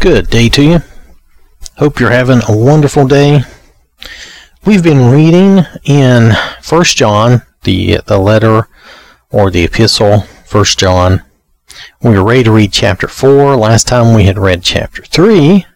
Good 0.00 0.30
day 0.30 0.48
to 0.50 0.62
you. 0.62 0.78
Hope 1.78 1.98
you're 1.98 2.10
having 2.10 2.40
a 2.48 2.56
wonderful 2.56 3.04
day. 3.08 3.40
We've 4.64 4.82
been 4.82 5.10
reading 5.10 5.64
in 5.82 6.34
First 6.62 6.96
John, 6.96 7.42
the 7.64 7.98
the 8.06 8.18
letter 8.18 8.68
or 9.30 9.50
the 9.50 9.64
epistle, 9.64 10.20
First 10.46 10.78
John. 10.78 11.24
We 12.00 12.10
were 12.10 12.24
ready 12.24 12.44
to 12.44 12.52
read 12.52 12.72
chapter 12.72 13.08
4. 13.08 13.56
Last 13.56 13.88
time 13.88 14.14
we 14.14 14.22
had 14.22 14.38
read 14.38 14.62
chapter 14.62 15.02
3. 15.02 15.66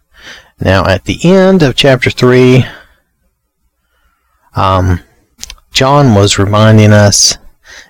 Now 0.61 0.86
at 0.86 1.04
the 1.04 1.18
end 1.25 1.64
of 1.64 1.75
chapter 1.75 2.09
3, 2.09 2.64
um, 4.54 5.00
John 5.73 6.14
was 6.14 6.39
reminding 6.39 6.93
us 6.93 7.39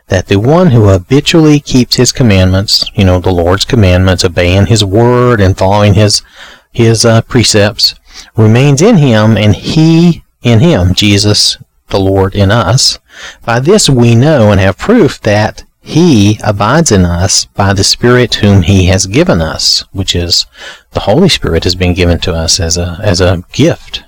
that 0.08 0.26
the 0.26 0.38
one 0.38 0.70
who 0.70 0.88
habitually 0.88 1.60
keeps 1.60 1.96
his 1.96 2.12
commandments, 2.12 2.90
you 2.94 3.04
know, 3.04 3.18
the 3.18 3.32
Lord's 3.32 3.64
commandments, 3.64 4.24
obeying 4.24 4.66
his 4.66 4.84
word 4.84 5.40
and 5.40 5.56
following 5.56 5.94
his 5.94 6.22
his 6.72 7.04
uh, 7.04 7.20
precepts, 7.22 7.94
remains 8.36 8.80
in 8.80 8.96
him, 8.96 9.36
and 9.36 9.54
he 9.54 10.24
in 10.42 10.60
him, 10.60 10.94
Jesus, 10.94 11.58
the 11.88 12.00
Lord 12.00 12.34
in 12.34 12.50
us. 12.50 12.98
By 13.44 13.60
this 13.60 13.88
we 13.88 14.14
know 14.14 14.50
and 14.50 14.60
have 14.60 14.78
proof 14.78 15.20
that 15.20 15.64
he 15.80 16.38
abides 16.44 16.92
in 16.92 17.04
us 17.04 17.46
by 17.46 17.74
the 17.74 17.84
Spirit 17.84 18.36
whom 18.36 18.62
he 18.62 18.86
has 18.86 19.06
given 19.06 19.40
us, 19.40 19.84
which 19.92 20.14
is 20.14 20.46
the 20.92 21.00
Holy 21.00 21.28
Spirit 21.28 21.64
has 21.64 21.74
been 21.74 21.92
given 21.92 22.18
to 22.20 22.32
us 22.32 22.60
as 22.60 22.76
a 22.76 22.98
as 23.02 23.20
a 23.20 23.44
gift 23.52 24.04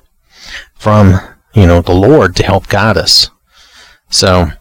from 0.74 1.20
you 1.52 1.66
know 1.66 1.80
the 1.80 1.94
Lord 1.94 2.36
to 2.36 2.44
help 2.44 2.68
guide 2.68 2.96
us. 2.96 3.30
So 4.08 4.52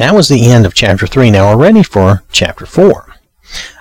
that 0.00 0.14
was 0.14 0.28
the 0.28 0.46
end 0.46 0.64
of 0.64 0.72
chapter 0.72 1.06
3. 1.06 1.30
Now 1.30 1.50
we're 1.54 1.62
ready 1.62 1.82
for 1.82 2.22
chapter 2.32 2.64
4. 2.64 3.16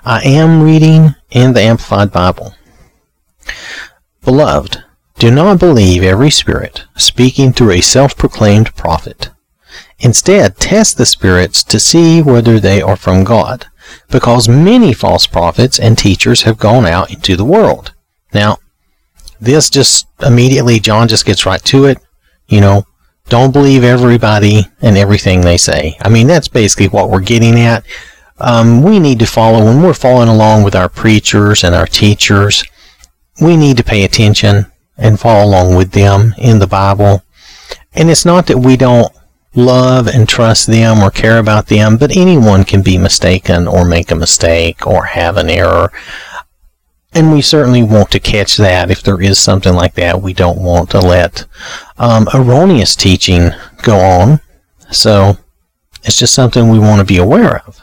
I 0.03 0.21
am 0.21 0.61
reading 0.61 1.15
in 1.31 1.53
the 1.53 1.61
Amplified 1.61 2.11
Bible. 2.11 2.55
Beloved, 4.25 4.83
do 5.17 5.31
not 5.31 5.59
believe 5.59 6.03
every 6.03 6.29
spirit 6.29 6.83
speaking 6.97 7.53
through 7.53 7.71
a 7.71 7.79
self 7.79 8.17
proclaimed 8.17 8.75
prophet. 8.75 9.29
Instead, 9.99 10.57
test 10.57 10.97
the 10.97 11.05
spirits 11.05 11.63
to 11.63 11.79
see 11.79 12.21
whether 12.21 12.59
they 12.59 12.81
are 12.81 12.97
from 12.97 13.23
God, 13.23 13.67
because 14.09 14.49
many 14.49 14.91
false 14.91 15.25
prophets 15.25 15.79
and 15.79 15.97
teachers 15.97 16.41
have 16.41 16.57
gone 16.57 16.85
out 16.85 17.13
into 17.13 17.37
the 17.37 17.45
world. 17.45 17.93
Now, 18.33 18.57
this 19.39 19.69
just 19.69 20.05
immediately, 20.21 20.81
John 20.81 21.07
just 21.07 21.25
gets 21.25 21.45
right 21.45 21.63
to 21.63 21.85
it. 21.85 21.97
You 22.49 22.59
know, 22.59 22.85
don't 23.29 23.53
believe 23.53 23.83
everybody 23.83 24.65
and 24.81 24.97
everything 24.97 25.41
they 25.41 25.57
say. 25.57 25.97
I 26.01 26.09
mean, 26.09 26.27
that's 26.27 26.47
basically 26.47 26.87
what 26.87 27.09
we're 27.09 27.21
getting 27.21 27.59
at. 27.59 27.85
Um, 28.39 28.81
we 28.83 28.99
need 28.99 29.19
to 29.19 29.25
follow, 29.25 29.65
when 29.65 29.81
we're 29.81 29.93
following 29.93 30.29
along 30.29 30.63
with 30.63 30.75
our 30.75 30.89
preachers 30.89 31.63
and 31.63 31.75
our 31.75 31.85
teachers, 31.85 32.63
we 33.41 33.57
need 33.57 33.77
to 33.77 33.83
pay 33.83 34.03
attention 34.03 34.65
and 34.97 35.19
follow 35.19 35.45
along 35.45 35.75
with 35.75 35.91
them 35.91 36.33
in 36.37 36.59
the 36.59 36.67
Bible. 36.67 37.23
And 37.93 38.09
it's 38.09 38.25
not 38.25 38.47
that 38.47 38.59
we 38.59 38.77
don't 38.77 39.13
love 39.55 40.07
and 40.07 40.27
trust 40.27 40.67
them 40.67 40.99
or 40.99 41.09
care 41.09 41.39
about 41.39 41.67
them, 41.67 41.97
but 41.97 42.15
anyone 42.15 42.63
can 42.63 42.81
be 42.81 42.97
mistaken 42.97 43.67
or 43.67 43.83
make 43.83 44.11
a 44.11 44.15
mistake 44.15 44.85
or 44.85 45.05
have 45.05 45.37
an 45.37 45.49
error. 45.49 45.91
And 47.13 47.31
we 47.31 47.41
certainly 47.41 47.81
want 47.81 48.11
to 48.11 48.19
catch 48.19 48.57
that 48.57 48.91
if 48.91 49.01
there 49.01 49.21
is 49.21 49.39
something 49.39 49.73
like 49.73 49.95
that. 49.95 50.21
We 50.21 50.33
don't 50.33 50.61
want 50.61 50.91
to 50.91 50.99
let 50.99 51.45
um, 51.97 52.27
erroneous 52.33 52.95
teaching 52.95 53.49
go 53.81 53.97
on. 53.97 54.41
So 54.91 55.37
it's 56.03 56.17
just 56.17 56.33
something 56.33 56.69
we 56.69 56.79
want 56.79 56.99
to 56.99 57.05
be 57.05 57.17
aware 57.17 57.65
of. 57.65 57.79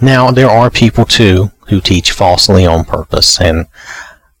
Now, 0.00 0.30
there 0.30 0.48
are 0.48 0.70
people 0.70 1.04
too 1.04 1.50
who 1.68 1.80
teach 1.80 2.12
falsely 2.12 2.66
on 2.66 2.84
purpose, 2.84 3.40
and 3.40 3.66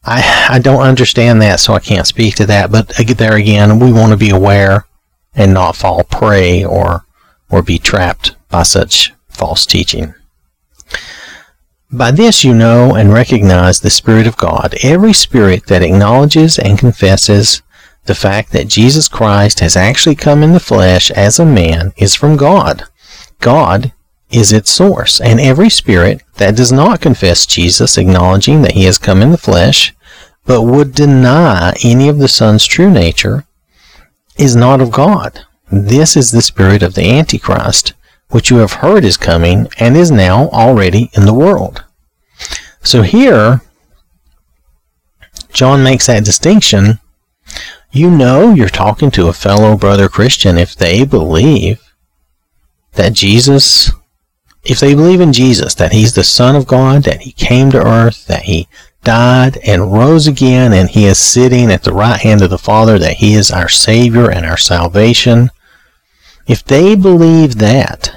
I, 0.04 0.48
I 0.50 0.58
don't 0.58 0.80
understand 0.80 1.42
that, 1.42 1.60
so 1.60 1.74
I 1.74 1.80
can't 1.80 2.06
speak 2.06 2.34
to 2.36 2.46
that. 2.46 2.72
But 2.72 2.88
there 3.18 3.36
again, 3.36 3.78
we 3.78 3.92
want 3.92 4.12
to 4.12 4.16
be 4.16 4.30
aware 4.30 4.86
and 5.34 5.52
not 5.52 5.76
fall 5.76 6.04
prey 6.04 6.64
or, 6.64 7.04
or 7.50 7.62
be 7.62 7.78
trapped 7.78 8.34
by 8.48 8.62
such 8.62 9.12
false 9.28 9.66
teaching. 9.66 10.14
By 11.92 12.12
this 12.12 12.44
you 12.44 12.54
know 12.54 12.94
and 12.94 13.12
recognize 13.12 13.80
the 13.80 13.90
Spirit 13.90 14.28
of 14.28 14.36
God. 14.36 14.76
Every 14.82 15.12
spirit 15.12 15.66
that 15.66 15.82
acknowledges 15.82 16.56
and 16.56 16.78
confesses 16.78 17.62
the 18.04 18.14
fact 18.14 18.52
that 18.52 18.68
Jesus 18.68 19.08
Christ 19.08 19.58
has 19.58 19.76
actually 19.76 20.14
come 20.14 20.44
in 20.44 20.52
the 20.52 20.60
flesh 20.60 21.10
as 21.10 21.40
a 21.40 21.44
man 21.44 21.92
is 21.96 22.14
from 22.14 22.36
God. 22.36 22.84
God 23.40 23.92
is 24.30 24.52
its 24.52 24.70
source, 24.70 25.20
and 25.20 25.40
every 25.40 25.68
spirit 25.68 26.22
that 26.36 26.54
does 26.54 26.70
not 26.70 27.00
confess 27.00 27.44
Jesus, 27.44 27.98
acknowledging 27.98 28.62
that 28.62 28.72
he 28.72 28.84
has 28.84 28.96
come 28.96 29.20
in 29.20 29.32
the 29.32 29.38
flesh, 29.38 29.92
but 30.46 30.62
would 30.62 30.94
deny 30.94 31.74
any 31.82 32.08
of 32.08 32.18
the 32.18 32.28
Son's 32.28 32.66
true 32.66 32.90
nature, 32.90 33.46
is 34.36 34.54
not 34.54 34.80
of 34.80 34.92
God. 34.92 35.40
This 35.72 36.16
is 36.16 36.30
the 36.30 36.42
spirit 36.42 36.84
of 36.84 36.94
the 36.94 37.10
Antichrist, 37.10 37.94
which 38.30 38.50
you 38.50 38.58
have 38.58 38.74
heard 38.74 39.04
is 39.04 39.16
coming 39.16 39.68
and 39.78 39.96
is 39.96 40.10
now 40.10 40.48
already 40.48 41.10
in 41.14 41.26
the 41.26 41.34
world. 41.34 41.84
So 42.82 43.02
here, 43.02 43.60
John 45.52 45.82
makes 45.82 46.06
that 46.06 46.24
distinction. 46.24 46.98
You 47.92 48.10
know 48.10 48.54
you're 48.54 48.68
talking 48.68 49.10
to 49.12 49.28
a 49.28 49.32
fellow 49.32 49.76
brother 49.76 50.08
Christian 50.08 50.56
if 50.56 50.76
they 50.76 51.04
believe 51.04 51.80
that 52.92 53.12
Jesus, 53.12 53.90
if 54.62 54.78
they 54.80 54.94
believe 54.94 55.20
in 55.20 55.32
Jesus, 55.32 55.74
that 55.74 55.92
He's 55.92 56.14
the 56.14 56.24
Son 56.24 56.54
of 56.54 56.66
God, 56.66 57.02
that 57.04 57.22
He 57.22 57.32
came 57.32 57.70
to 57.72 57.84
earth, 57.84 58.26
that 58.26 58.42
He 58.42 58.68
died 59.02 59.58
and 59.66 59.92
rose 59.92 60.26
again, 60.26 60.72
and 60.72 60.88
He 60.88 61.06
is 61.06 61.18
sitting 61.18 61.70
at 61.70 61.82
the 61.82 61.92
right 61.92 62.20
hand 62.20 62.42
of 62.42 62.50
the 62.50 62.58
Father, 62.58 62.98
that 62.98 63.16
He 63.16 63.34
is 63.34 63.50
our 63.50 63.68
Savior 63.68 64.30
and 64.30 64.46
our 64.46 64.56
salvation. 64.56 65.50
If 66.46 66.64
they 66.64 66.94
believe 66.94 67.56
that, 67.56 68.16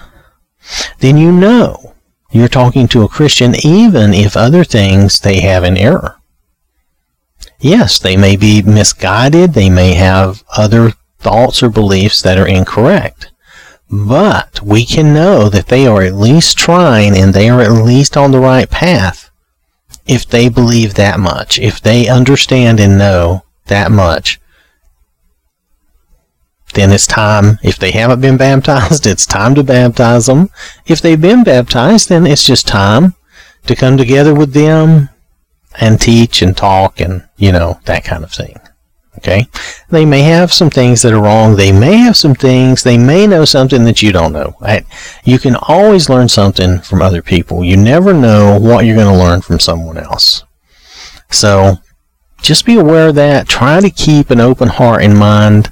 then 0.99 1.17
you 1.17 1.31
know 1.31 1.93
you're 2.31 2.47
talking 2.47 2.87
to 2.87 3.03
a 3.03 3.09
Christian 3.09 3.53
even 3.63 4.13
if 4.13 4.35
other 4.35 4.63
things 4.63 5.19
they 5.19 5.41
have 5.41 5.63
in 5.63 5.77
error. 5.77 6.17
Yes, 7.59 7.99
they 7.99 8.17
may 8.17 8.35
be 8.35 8.61
misguided, 8.61 9.53
they 9.53 9.69
may 9.69 9.93
have 9.93 10.43
other 10.57 10.93
thoughts 11.19 11.63
or 11.63 11.69
beliefs 11.69 12.21
that 12.21 12.37
are 12.37 12.47
incorrect. 12.47 13.31
But 13.89 14.61
we 14.61 14.85
can 14.85 15.13
know 15.13 15.49
that 15.49 15.67
they 15.67 15.85
are 15.85 16.01
at 16.01 16.15
least 16.15 16.57
trying 16.57 17.15
and 17.15 17.33
they 17.33 17.49
are 17.49 17.61
at 17.61 17.71
least 17.71 18.17
on 18.17 18.31
the 18.31 18.39
right 18.39 18.69
path 18.69 19.29
if 20.05 20.27
they 20.27 20.49
believe 20.49 20.95
that 20.95 21.19
much, 21.19 21.59
if 21.59 21.79
they 21.79 22.07
understand 22.07 22.79
and 22.79 22.97
know 22.97 23.43
that 23.67 23.91
much 23.91 24.41
then 26.73 26.91
it's 26.91 27.07
time, 27.07 27.59
if 27.63 27.77
they 27.77 27.91
haven't 27.91 28.21
been 28.21 28.37
baptized, 28.37 29.05
it's 29.05 29.25
time 29.25 29.55
to 29.55 29.63
baptize 29.63 30.25
them. 30.25 30.49
If 30.85 31.01
they've 31.01 31.19
been 31.19 31.43
baptized, 31.43 32.09
then 32.09 32.25
it's 32.25 32.43
just 32.43 32.67
time 32.67 33.15
to 33.65 33.75
come 33.75 33.97
together 33.97 34.33
with 34.33 34.53
them 34.53 35.09
and 35.79 35.99
teach 35.99 36.41
and 36.41 36.55
talk 36.55 36.99
and, 36.99 37.27
you 37.37 37.51
know, 37.51 37.79
that 37.85 38.03
kind 38.03 38.23
of 38.23 38.31
thing. 38.31 38.59
Okay? 39.17 39.47
They 39.89 40.05
may 40.05 40.21
have 40.21 40.51
some 40.51 40.69
things 40.69 41.01
that 41.01 41.13
are 41.13 41.21
wrong. 41.21 41.55
They 41.55 41.71
may 41.71 41.97
have 41.97 42.17
some 42.17 42.35
things. 42.35 42.83
They 42.83 42.97
may 42.97 43.27
know 43.27 43.45
something 43.45 43.83
that 43.85 44.01
you 44.01 44.11
don't 44.11 44.33
know. 44.33 44.55
You 45.23 45.39
can 45.39 45.55
always 45.55 46.09
learn 46.09 46.29
something 46.29 46.79
from 46.79 47.01
other 47.01 47.21
people. 47.21 47.63
You 47.63 47.77
never 47.77 48.13
know 48.13 48.59
what 48.59 48.85
you're 48.85 48.95
going 48.95 49.13
to 49.13 49.23
learn 49.23 49.41
from 49.41 49.59
someone 49.59 49.97
else. 49.97 50.43
So, 51.29 51.77
just 52.41 52.65
be 52.65 52.77
aware 52.77 53.09
of 53.09 53.15
that. 53.15 53.47
Try 53.47 53.79
to 53.79 53.89
keep 53.89 54.29
an 54.29 54.41
open 54.41 54.67
heart 54.67 55.03
and 55.03 55.17
mind 55.17 55.71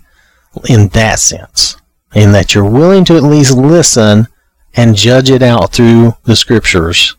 in 0.68 0.90
that 0.90 1.20
sense, 1.20 1.78
in 2.14 2.32
that 2.34 2.54
you're 2.54 2.70
willing 2.70 3.06
to 3.06 3.16
at 3.16 3.24
least 3.24 3.56
listen 3.56 4.28
and 4.76 4.96
judge 4.96 5.30
it 5.30 5.42
out 5.42 5.74
through 5.74 6.14
the 6.24 6.36
scriptures, 6.36 7.16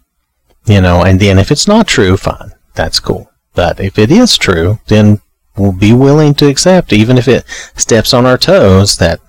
you 0.65 0.81
know, 0.81 1.03
and 1.03 1.21
then 1.21 1.39
if 1.39 1.51
it's 1.51 1.69
not 1.69 1.87
true, 1.87 2.17
fine, 2.17 2.53
that's 2.75 3.01
cool. 3.01 3.31
But 3.55 3.81
if 3.81 3.99
it 3.99 4.11
is 4.11 4.39
true, 4.39 4.79
then 4.87 5.21
we'll 5.57 5.73
be 5.73 5.93
willing 5.93 6.35
to 6.35 6.49
accept, 6.49 6.93
even 6.93 7.19
if 7.19 7.29
it 7.29 7.45
steps 7.77 8.15
on 8.15 8.27
our 8.27 8.39
toes, 8.39 8.97
that 8.99 9.21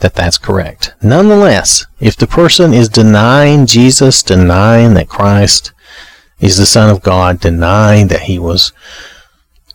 that 0.00 0.14
that's 0.14 0.38
correct. 0.38 0.94
Nonetheless, 1.02 1.86
if 2.00 2.16
the 2.16 2.26
person 2.26 2.74
is 2.74 2.88
denying 2.88 3.64
Jesus, 3.64 4.22
denying 4.22 4.94
that 4.94 5.08
Christ 5.08 5.72
is 6.40 6.58
the 6.58 6.66
Son 6.66 6.90
of 6.90 7.02
God, 7.02 7.40
denying 7.40 8.08
that 8.08 8.22
he 8.22 8.38
was 8.38 8.72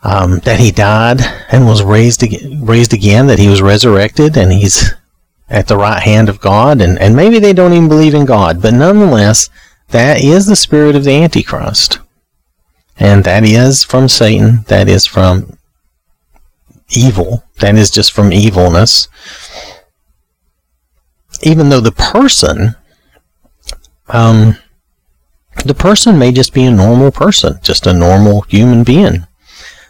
um, 0.03 0.39
that 0.39 0.59
he 0.59 0.71
died 0.71 1.19
and 1.51 1.65
was 1.65 1.83
raised 1.83 2.23
again, 2.23 2.65
raised 2.65 2.93
again, 2.93 3.27
that 3.27 3.39
he 3.39 3.49
was 3.49 3.61
resurrected, 3.61 4.37
and 4.37 4.51
he's 4.51 4.93
at 5.49 5.67
the 5.67 5.77
right 5.77 6.01
hand 6.01 6.29
of 6.29 6.39
God, 6.39 6.81
and, 6.81 6.97
and 6.99 7.15
maybe 7.15 7.39
they 7.39 7.53
don't 7.53 7.73
even 7.73 7.89
believe 7.89 8.13
in 8.13 8.25
God, 8.25 8.61
but 8.61 8.73
nonetheless, 8.73 9.49
that 9.89 10.23
is 10.23 10.45
the 10.45 10.55
spirit 10.55 10.95
of 10.95 11.03
the 11.03 11.11
Antichrist. 11.11 11.99
And 12.97 13.23
that 13.23 13.43
is 13.43 13.83
from 13.83 14.07
Satan, 14.07 14.63
that 14.67 14.87
is 14.87 15.05
from 15.05 15.57
evil, 16.89 17.43
that 17.59 17.75
is 17.75 17.89
just 17.89 18.11
from 18.11 18.31
evilness. 18.31 19.07
Even 21.41 21.69
though 21.69 21.79
the 21.79 21.93
person 21.93 22.75
um, 24.09 24.57
the 25.65 25.73
person 25.73 26.17
may 26.17 26.31
just 26.31 26.53
be 26.53 26.65
a 26.65 26.71
normal 26.71 27.11
person, 27.11 27.59
just 27.61 27.85
a 27.85 27.93
normal 27.93 28.41
human 28.41 28.83
being. 28.83 29.27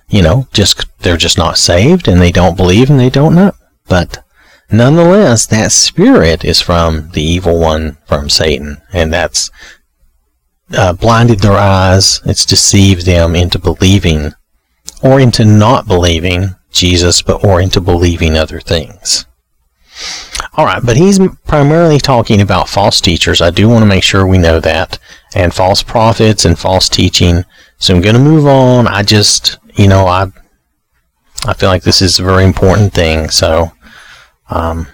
You 0.09 0.21
know, 0.21 0.47
just 0.51 0.85
they're 0.99 1.17
just 1.17 1.37
not 1.37 1.57
saved 1.57 2.07
and 2.07 2.21
they 2.21 2.31
don't 2.31 2.57
believe 2.57 2.89
and 2.89 2.99
they 2.99 3.09
don't 3.09 3.35
know. 3.35 3.51
But 3.87 4.23
nonetheless, 4.71 5.45
that 5.47 5.71
spirit 5.71 6.43
is 6.43 6.61
from 6.61 7.11
the 7.11 7.21
evil 7.21 7.59
one, 7.59 7.97
from 8.07 8.29
Satan, 8.29 8.81
and 8.91 9.13
that's 9.13 9.51
uh, 10.75 10.93
blinded 10.93 11.39
their 11.39 11.57
eyes. 11.57 12.21
It's 12.25 12.45
deceived 12.45 13.05
them 13.05 13.35
into 13.35 13.59
believing 13.59 14.33
or 15.01 15.19
into 15.19 15.45
not 15.45 15.87
believing 15.87 16.55
Jesus, 16.71 17.21
but 17.21 17.43
or 17.43 17.61
into 17.61 17.81
believing 17.81 18.37
other 18.37 18.59
things. 18.59 19.25
All 20.53 20.65
right, 20.65 20.81
but 20.83 20.97
he's 20.97 21.19
primarily 21.45 21.99
talking 21.99 22.41
about 22.41 22.69
false 22.69 23.01
teachers. 23.01 23.41
I 23.41 23.49
do 23.49 23.69
want 23.69 23.81
to 23.81 23.87
make 23.87 24.03
sure 24.03 24.25
we 24.25 24.37
know 24.37 24.59
that, 24.59 24.99
and 25.33 25.53
false 25.53 25.83
prophets 25.83 26.45
and 26.45 26.57
false 26.57 26.89
teaching. 26.89 27.45
So 27.77 27.95
I'm 27.95 28.01
going 28.01 28.15
to 28.15 28.21
move 28.21 28.45
on. 28.45 28.87
I 28.87 29.03
just, 29.03 29.57
you 29.75 29.87
know, 29.87 30.05
I, 30.05 30.31
I 31.45 31.53
feel 31.53 31.69
like 31.69 31.83
this 31.83 32.01
is 32.01 32.19
a 32.19 32.23
very 32.23 32.43
important 32.43 32.93
thing. 32.93 33.29
So, 33.29 33.71
um, 34.49 34.87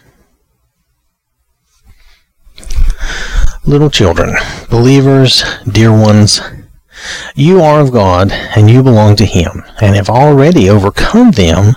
little 3.66 3.90
children, 3.90 4.36
believers, 4.70 5.44
dear 5.70 5.92
ones, 5.92 6.42
you 7.36 7.62
are 7.62 7.82
of 7.82 7.92
God, 7.92 8.32
and 8.32 8.70
you 8.70 8.82
belong 8.84 9.16
to 9.18 9.26
Him, 9.26 9.64
and 9.82 9.96
have 9.96 10.10
already 10.10 10.70
overcome 10.70 11.32
them, 11.32 11.76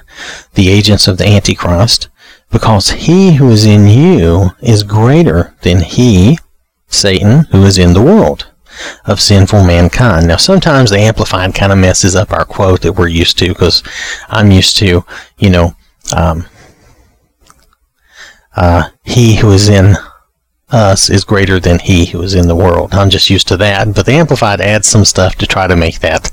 the 0.55 0.69
agents 0.69 1.09
of 1.09 1.19
the 1.19 1.27
Antichrist, 1.27 2.09
because 2.51 2.91
he 2.91 3.35
who 3.35 3.51
is 3.51 3.65
in 3.65 3.89
you 3.89 4.51
is 4.61 4.83
greater 4.83 5.55
than 5.63 5.81
he, 5.81 6.39
Satan, 6.87 7.45
who 7.51 7.65
is 7.65 7.77
in 7.77 7.93
the 7.93 8.03
world 8.03 8.48
of 9.07 9.21
sinful 9.21 9.65
mankind. 9.65 10.27
Now, 10.27 10.37
sometimes 10.37 10.91
the 10.91 10.99
Amplified 10.99 11.55
kind 11.55 11.73
of 11.73 11.79
messes 11.79 12.15
up 12.17 12.33
our 12.33 12.45
quote 12.45 12.83
that 12.83 12.93
we're 12.93 13.09
used 13.09 13.39
to 13.39 13.49
because 13.49 13.83
I'm 14.29 14.51
used 14.51 14.77
to, 14.79 15.05
you 15.39 15.51
know, 15.51 15.75
um, 16.17 16.47
uh, 18.57 18.89
he 19.05 19.37
who 19.37 19.51
is 19.53 19.69
in 19.69 19.97
us 20.71 21.09
is 21.09 21.25
greater 21.25 21.59
than 21.59 21.79
he 21.79 22.07
who 22.07 22.23
is 22.23 22.35
in 22.35 22.47
the 22.47 22.57
world. 22.57 22.93
I'm 22.93 23.11
just 23.11 23.31
used 23.31 23.49
to 23.49 23.57
that, 23.59 23.95
but 23.95 24.05
the 24.05 24.13
Amplified 24.13 24.61
adds 24.61 24.87
some 24.87 25.05
stuff 25.05 25.37
to 25.37 25.47
try 25.47 25.67
to 25.67 25.77
make 25.77 26.01
that 26.01 26.31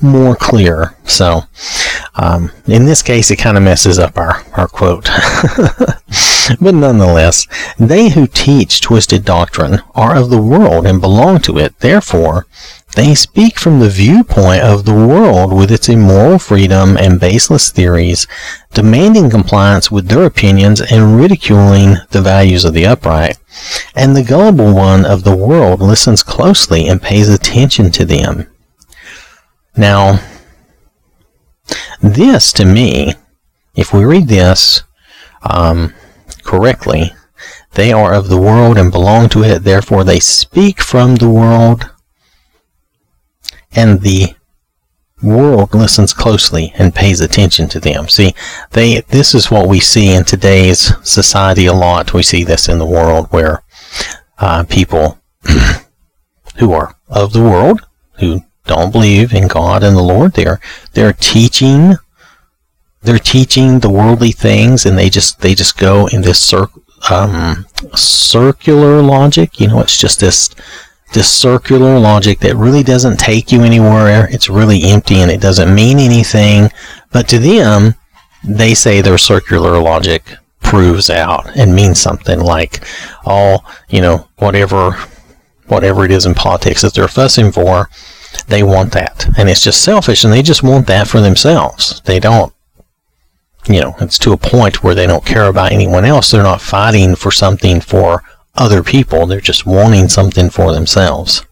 more 0.00 0.36
clear. 0.36 0.96
So, 1.04 1.42
um, 2.14 2.50
in 2.66 2.84
this 2.84 3.02
case, 3.02 3.30
it 3.30 3.36
kind 3.36 3.56
of 3.56 3.62
messes 3.62 3.98
up 3.98 4.18
our, 4.18 4.42
our 4.54 4.68
quote. 4.68 5.08
but 6.60 6.74
nonetheless, 6.74 7.46
they 7.78 8.08
who 8.10 8.26
teach 8.26 8.80
twisted 8.80 9.24
doctrine 9.24 9.80
are 9.94 10.16
of 10.16 10.30
the 10.30 10.40
world 10.40 10.86
and 10.86 11.00
belong 11.00 11.40
to 11.40 11.58
it. 11.58 11.78
Therefore, 11.80 12.46
they 12.94 13.14
speak 13.14 13.58
from 13.58 13.78
the 13.78 13.90
viewpoint 13.90 14.62
of 14.62 14.84
the 14.84 14.94
world 14.94 15.52
with 15.52 15.70
its 15.70 15.88
immoral 15.88 16.38
freedom 16.38 16.96
and 16.96 17.20
baseless 17.20 17.70
theories, 17.70 18.26
demanding 18.72 19.30
compliance 19.30 19.90
with 19.90 20.08
their 20.08 20.24
opinions 20.24 20.80
and 20.80 21.20
ridiculing 21.20 21.96
the 22.10 22.22
values 22.22 22.64
of 22.64 22.74
the 22.74 22.86
upright. 22.86 23.36
And 23.94 24.16
the 24.16 24.24
gullible 24.24 24.74
one 24.74 25.04
of 25.04 25.24
the 25.24 25.36
world 25.36 25.80
listens 25.80 26.22
closely 26.22 26.88
and 26.88 27.00
pays 27.00 27.28
attention 27.28 27.90
to 27.92 28.04
them. 28.04 28.46
Now, 29.76 30.20
this 32.00 32.52
to 32.54 32.64
me, 32.64 33.14
if 33.76 33.92
we 33.92 34.04
read 34.04 34.28
this 34.28 34.82
um, 35.42 35.94
correctly, 36.48 37.12
they 37.74 37.92
are 37.92 38.14
of 38.14 38.28
the 38.28 38.40
world 38.40 38.78
and 38.78 38.90
belong 38.90 39.28
to 39.28 39.44
it, 39.44 39.64
therefore 39.64 40.02
they 40.02 40.18
speak 40.18 40.80
from 40.80 41.16
the 41.16 41.28
world 41.28 41.90
and 43.72 44.00
the 44.00 44.34
world 45.22 45.74
listens 45.74 46.14
closely 46.14 46.72
and 46.78 46.94
pays 46.94 47.20
attention 47.20 47.68
to 47.68 47.78
them. 47.78 48.08
See, 48.08 48.32
they 48.70 49.02
this 49.02 49.34
is 49.34 49.50
what 49.50 49.68
we 49.68 49.78
see 49.78 50.08
in 50.14 50.24
today's 50.24 50.80
society 51.06 51.66
a 51.66 51.74
lot. 51.74 52.14
We 52.14 52.22
see 52.22 52.44
this 52.44 52.66
in 52.66 52.78
the 52.78 52.92
world 52.96 53.26
where 53.28 53.62
uh, 54.38 54.64
people 54.64 55.18
who 56.56 56.72
are 56.72 56.96
of 57.08 57.34
the 57.34 57.42
world, 57.42 57.86
who 58.20 58.40
don't 58.64 58.90
believe 58.90 59.34
in 59.34 59.48
God 59.48 59.82
and 59.84 59.94
the 59.94 60.02
Lord, 60.14 60.32
they're 60.32 60.60
they're 60.94 61.12
teaching 61.12 61.98
they're 63.08 63.18
teaching 63.18 63.78
the 63.78 63.88
worldly 63.88 64.32
things, 64.32 64.84
and 64.84 64.98
they 64.98 65.08
just 65.08 65.40
they 65.40 65.54
just 65.54 65.78
go 65.78 66.06
in 66.08 66.20
this 66.20 66.38
cir- 66.38 66.68
um, 67.10 67.66
circular 67.94 69.00
logic. 69.00 69.58
You 69.58 69.68
know, 69.68 69.80
it's 69.80 69.96
just 69.96 70.20
this 70.20 70.50
this 71.14 71.32
circular 71.32 71.98
logic 71.98 72.40
that 72.40 72.54
really 72.56 72.82
doesn't 72.82 73.18
take 73.18 73.50
you 73.50 73.62
anywhere. 73.62 74.28
It's 74.30 74.50
really 74.50 74.82
empty 74.84 75.20
and 75.20 75.30
it 75.30 75.40
doesn't 75.40 75.74
mean 75.74 75.98
anything. 75.98 76.70
But 77.10 77.28
to 77.28 77.38
them, 77.38 77.94
they 78.44 78.74
say 78.74 79.00
their 79.00 79.16
circular 79.16 79.80
logic 79.80 80.36
proves 80.60 81.08
out 81.08 81.48
and 81.56 81.74
means 81.74 81.98
something 81.98 82.40
like, 82.40 82.84
all 83.24 83.64
you 83.88 84.02
know, 84.02 84.28
whatever, 84.36 84.98
whatever 85.68 86.04
it 86.04 86.10
is 86.10 86.26
in 86.26 86.34
politics 86.34 86.82
that 86.82 86.92
they're 86.92 87.08
fussing 87.08 87.52
for, 87.52 87.88
they 88.48 88.62
want 88.62 88.92
that. 88.92 89.26
And 89.38 89.48
it's 89.48 89.62
just 89.62 89.82
selfish 89.82 90.24
and 90.24 90.32
they 90.32 90.42
just 90.42 90.62
want 90.62 90.86
that 90.88 91.08
for 91.08 91.22
themselves. 91.22 92.02
They 92.04 92.20
don't, 92.20 92.52
you 93.68 93.80
know, 93.80 93.94
it's 94.00 94.18
to 94.20 94.32
a 94.32 94.38
point 94.38 94.82
where 94.82 94.94
they 94.94 95.06
don't 95.06 95.24
care 95.24 95.46
about 95.46 95.72
anyone 95.72 96.04
else. 96.04 96.30
They're 96.30 96.42
not 96.42 96.60
fighting 96.60 97.14
for 97.14 97.30
something 97.30 97.80
for 97.80 98.22
other 98.54 98.82
people. 98.82 99.26
They're 99.26 99.40
just 99.40 99.66
wanting 99.66 100.08
something 100.08 100.50
for 100.50 100.72
themselves. 100.72 101.44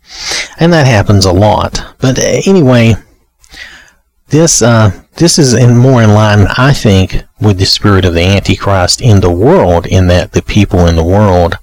And 0.59 0.73
that 0.73 0.87
happens 0.87 1.25
a 1.25 1.33
lot. 1.33 1.95
But 2.01 2.19
anyway, 2.19 2.95
this 4.29 4.63
uh, 4.63 5.03
this 5.17 5.39
is 5.39 5.55
in 5.55 5.77
more 5.77 6.03
in 6.03 6.13
line, 6.13 6.47
I 6.57 6.73
think, 6.73 7.23
with 7.41 7.59
the 7.59 7.67
spirit 7.67 8.05
of 8.05 8.15
the 8.15 8.23
Antichrist 8.23 9.01
in 9.01 9.21
the 9.21 9.31
world, 9.31 9.87
in 9.87 10.09
that 10.09 10.33
the 10.33 10.43
people 10.43 10.87
in 10.87 10.97
the 10.97 11.05
world, 11.05 11.57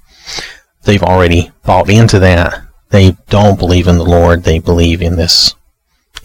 they've 0.82 1.02
already 1.02 1.52
bought 1.64 1.90
into 1.90 2.18
that. 2.20 2.62
They 2.90 3.16
don't 3.28 3.58
believe 3.58 3.86
in 3.86 3.98
the 3.98 4.04
Lord. 4.04 4.44
They 4.44 4.58
believe 4.58 5.02
in 5.02 5.16
this 5.16 5.54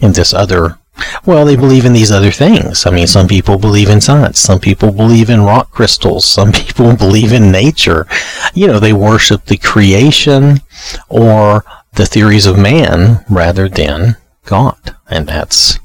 in 0.00 0.12
this 0.12 0.32
other 0.32 0.78
well, 1.24 1.44
they 1.44 1.56
believe 1.56 1.84
in 1.84 1.92
these 1.92 2.10
other 2.10 2.30
things. 2.30 2.86
I 2.86 2.90
mean, 2.90 3.06
some 3.06 3.28
people 3.28 3.58
believe 3.58 3.88
in 3.88 4.00
science. 4.00 4.38
Some 4.38 4.60
people 4.60 4.92
believe 4.92 5.30
in 5.30 5.42
rock 5.42 5.70
crystals. 5.70 6.24
Some 6.40 6.52
people 6.52 6.96
believe 6.96 7.32
in 7.32 7.50
nature. 7.50 8.06
You 8.54 8.66
know, 8.66 8.80
they 8.80 8.92
worship 8.92 9.44
the 9.44 9.56
creation 9.56 10.60
or 11.08 11.64
the 11.94 12.06
theories 12.06 12.46
of 12.46 12.58
man 12.58 13.24
rather 13.28 13.68
than 13.68 14.16
God. 14.44 14.96
And 15.08 15.26
that's, 15.26 15.78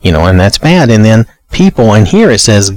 you 0.00 0.12
know, 0.12 0.26
and 0.26 0.38
that's 0.38 0.58
bad. 0.58 0.90
And 0.90 1.04
then 1.04 1.26
people, 1.50 1.94
and 1.94 2.06
here 2.06 2.30
it 2.30 2.40
says, 2.40 2.70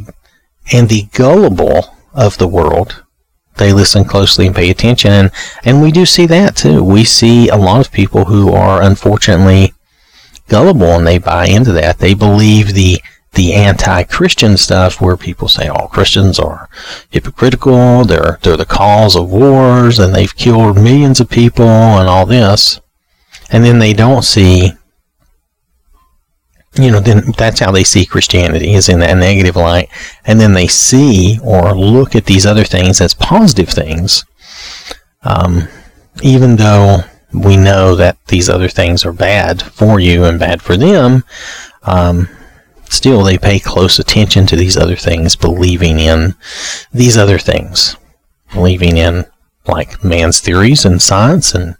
and 0.71 0.87
the 0.87 1.07
gullible 1.13 1.95
of 2.13 2.37
the 2.37 2.47
world, 2.47 3.03
they 3.57 3.73
listen 3.73 4.05
closely 4.05 4.47
and 4.47 4.55
pay 4.55 4.69
attention. 4.69 5.11
And, 5.11 5.31
and 5.63 5.81
we 5.81 5.91
do 5.91 6.05
see 6.05 6.25
that 6.27 6.55
too. 6.55 6.83
We 6.83 7.03
see 7.03 7.49
a 7.49 7.57
lot 7.57 7.85
of 7.85 7.91
people 7.91 8.25
who 8.25 8.53
are 8.53 8.81
unfortunately 8.81 9.73
gullible 10.49 10.91
and 10.91 11.07
they 11.07 11.17
buy 11.17 11.47
into 11.47 11.71
that. 11.73 11.99
They 11.99 12.13
believe 12.13 12.73
the 12.73 13.01
the 13.33 13.53
anti-Christian 13.53 14.57
stuff 14.57 14.99
where 14.99 15.15
people 15.15 15.47
say 15.47 15.67
all 15.67 15.87
Christians 15.87 16.39
are 16.39 16.67
hypocritical, 17.11 18.03
they're 18.03 18.39
they're 18.41 18.57
the 18.57 18.65
cause 18.65 19.15
of 19.15 19.31
wars 19.31 19.99
and 19.99 20.13
they've 20.13 20.35
killed 20.35 20.75
millions 20.75 21.19
of 21.19 21.29
people 21.29 21.65
and 21.67 22.09
all 22.09 22.25
this. 22.25 22.81
And 23.51 23.63
then 23.63 23.79
they 23.79 23.93
don't 23.93 24.23
see 24.23 24.73
you 26.75 26.91
know, 26.91 26.99
then 26.99 27.33
that's 27.37 27.59
how 27.59 27.71
they 27.71 27.83
see 27.83 28.05
Christianity 28.05 28.73
is 28.73 28.89
in 28.89 28.99
that 28.99 29.17
negative 29.17 29.55
light. 29.55 29.89
And 30.25 30.39
then 30.39 30.53
they 30.53 30.67
see 30.67 31.39
or 31.43 31.75
look 31.75 32.15
at 32.15 32.25
these 32.25 32.45
other 32.45 32.63
things 32.63 33.01
as 33.01 33.13
positive 33.13 33.69
things. 33.69 34.23
Um, 35.23 35.67
even 36.21 36.55
though 36.55 37.03
we 37.33 37.57
know 37.57 37.95
that 37.95 38.17
these 38.27 38.49
other 38.49 38.69
things 38.69 39.05
are 39.05 39.13
bad 39.13 39.61
for 39.61 39.99
you 39.99 40.23
and 40.23 40.39
bad 40.39 40.61
for 40.61 40.75
them, 40.75 41.23
um, 41.83 42.27
still 42.89 43.23
they 43.23 43.37
pay 43.37 43.59
close 43.59 43.99
attention 43.99 44.45
to 44.47 44.55
these 44.55 44.77
other 44.77 44.95
things, 44.95 45.35
believing 45.35 45.99
in 45.99 46.35
these 46.91 47.17
other 47.17 47.37
things, 47.37 47.95
believing 48.53 48.97
in 48.97 49.25
like 49.67 50.03
man's 50.03 50.39
theories 50.39 50.85
and 50.85 51.01
science, 51.01 51.53
and 51.53 51.75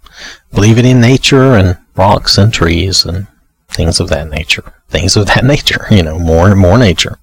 believing 0.53 0.85
in 0.85 1.01
nature 1.01 1.53
and 1.53 1.77
rocks 1.95 2.37
and 2.37 2.53
trees 2.53 3.05
and 3.05 3.27
things 3.67 3.99
of 3.99 4.09
that 4.09 4.29
nature. 4.29 4.73
Things 4.89 5.15
of 5.15 5.27
that 5.27 5.43
nature, 5.55 5.85
you 5.89 6.03
know, 6.03 6.19
more 6.19 6.49
and 6.49 6.59
more 6.59 6.77
nature. 6.77 7.17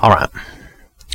All 0.00 0.10
right. 0.10 0.30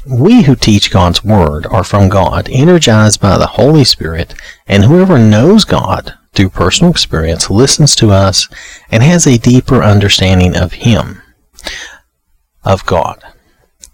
We 0.10 0.44
who 0.44 0.56
teach 0.56 0.90
God's 0.90 1.22
Word 1.22 1.66
are 1.66 1.84
from 1.84 2.08
God, 2.08 2.48
energized 2.50 3.20
by 3.20 3.38
the 3.38 3.48
Holy 3.48 3.84
Spirit, 3.84 4.34
and 4.66 4.86
whoever 4.86 5.18
knows 5.20 5.66
God 5.66 6.14
through 6.34 6.52
personal 6.52 6.92
experience 6.92 7.50
listens 7.50 7.94
to 7.98 8.12
us 8.12 8.48
and 8.90 9.04
has 9.04 9.28
a 9.28 9.38
deeper 9.38 9.84
understanding 9.84 10.56
of 10.56 10.72
Him, 10.72 11.22
of 12.64 12.86
God. 12.86 13.22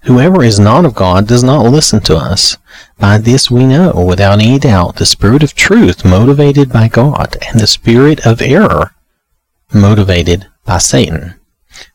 Whoever 0.04 0.44
is 0.44 0.60
not 0.60 0.86
of 0.86 0.94
God 0.94 1.26
does 1.26 1.44
not 1.44 1.66
listen 1.66 2.00
to 2.02 2.18
us. 2.18 2.58
By 3.00 3.18
this 3.18 3.50
we 3.50 3.66
know, 3.66 3.94
without 4.06 4.40
any 4.40 4.60
doubt, 4.60 4.98
the 4.98 5.06
spirit 5.08 5.42
of 5.42 5.56
truth 5.56 6.06
motivated 6.06 6.72
by 6.72 6.90
God 6.90 7.38
and 7.48 7.60
the 7.60 7.66
spirit 7.66 8.24
of 8.28 8.40
error 8.40 8.94
motivated 9.74 10.46
by 10.64 10.78
Satan. 10.78 11.40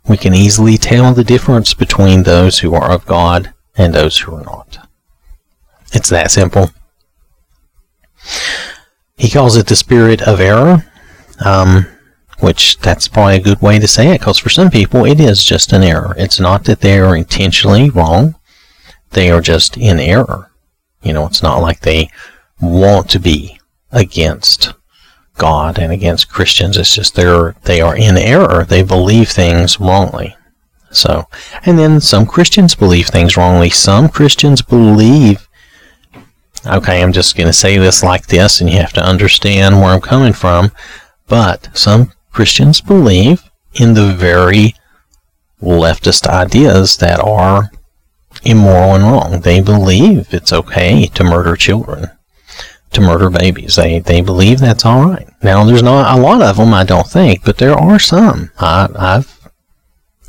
We 0.08 0.16
can 0.16 0.34
easily 0.34 0.76
tell 0.76 1.14
the 1.14 1.22
difference 1.22 1.72
between 1.72 2.24
those 2.24 2.58
who 2.58 2.74
are 2.74 2.90
of 2.90 3.06
God 3.06 3.54
and 3.78 3.94
those 3.94 4.18
who 4.18 4.34
are 4.34 4.44
not. 4.44 4.86
It's 5.92 6.10
that 6.10 6.30
simple. 6.30 6.70
He 9.16 9.30
calls 9.30 9.56
it 9.56 9.66
the 9.66 9.76
spirit 9.76 10.20
of 10.22 10.40
error, 10.40 10.84
um, 11.44 11.86
which 12.40 12.78
that's 12.78 13.08
probably 13.08 13.36
a 13.36 13.40
good 13.40 13.62
way 13.62 13.78
to 13.78 13.88
say 13.88 14.08
it 14.14 14.20
because 14.20 14.38
for 14.38 14.50
some 14.50 14.70
people 14.70 15.04
it 15.04 15.18
is 15.18 15.42
just 15.42 15.72
an 15.72 15.82
error. 15.82 16.14
It's 16.18 16.38
not 16.38 16.64
that 16.64 16.80
they 16.80 16.98
are 16.98 17.16
intentionally 17.16 17.88
wrong, 17.88 18.34
they 19.10 19.30
are 19.30 19.40
just 19.40 19.76
in 19.76 19.98
error. 19.98 20.50
You 21.02 21.12
know, 21.12 21.26
it's 21.26 21.42
not 21.42 21.62
like 21.62 21.80
they 21.80 22.10
want 22.60 23.08
to 23.10 23.18
be 23.18 23.58
against 23.92 24.74
God 25.36 25.78
and 25.78 25.92
against 25.92 26.28
Christians. 26.28 26.76
It's 26.76 26.94
just 26.94 27.14
they're 27.14 27.54
they 27.62 27.80
are 27.80 27.96
in 27.96 28.16
error. 28.16 28.64
They 28.64 28.82
believe 28.82 29.28
things 29.30 29.80
wrongly. 29.80 30.36
So, 30.90 31.26
and 31.64 31.78
then 31.78 32.00
some 32.00 32.26
Christians 32.26 32.74
believe 32.74 33.08
things 33.08 33.36
wrongly. 33.36 33.70
Some 33.70 34.08
Christians 34.08 34.62
believe 34.62 35.48
okay, 36.66 37.02
I'm 37.02 37.12
just 37.12 37.36
going 37.36 37.46
to 37.46 37.52
say 37.52 37.78
this 37.78 38.02
like 38.02 38.26
this, 38.26 38.60
and 38.60 38.68
you 38.68 38.78
have 38.78 38.92
to 38.94 39.04
understand 39.04 39.76
where 39.76 39.90
I'm 39.90 40.00
coming 40.00 40.32
from. 40.32 40.72
But 41.26 41.68
some 41.76 42.12
Christians 42.32 42.80
believe 42.80 43.42
in 43.74 43.94
the 43.94 44.12
very 44.12 44.74
leftist 45.62 46.26
ideas 46.26 46.96
that 46.98 47.20
are 47.20 47.70
immoral 48.44 48.94
and 48.94 49.04
wrong. 49.04 49.40
They 49.40 49.60
believe 49.60 50.32
it's 50.32 50.52
okay 50.52 51.06
to 51.06 51.24
murder 51.24 51.56
children, 51.56 52.10
to 52.92 53.00
murder 53.00 53.30
babies. 53.30 53.76
They 53.76 53.98
they 53.98 54.20
believe 54.20 54.60
that's 54.60 54.84
all 54.84 55.06
right. 55.06 55.28
Now, 55.42 55.64
there's 55.64 55.82
not 55.82 56.16
a 56.16 56.20
lot 56.20 56.42
of 56.42 56.56
them, 56.56 56.72
I 56.72 56.84
don't 56.84 57.06
think, 57.06 57.44
but 57.44 57.58
there 57.58 57.74
are 57.74 57.98
some. 57.98 58.50
I, 58.58 58.88
I've 58.96 59.37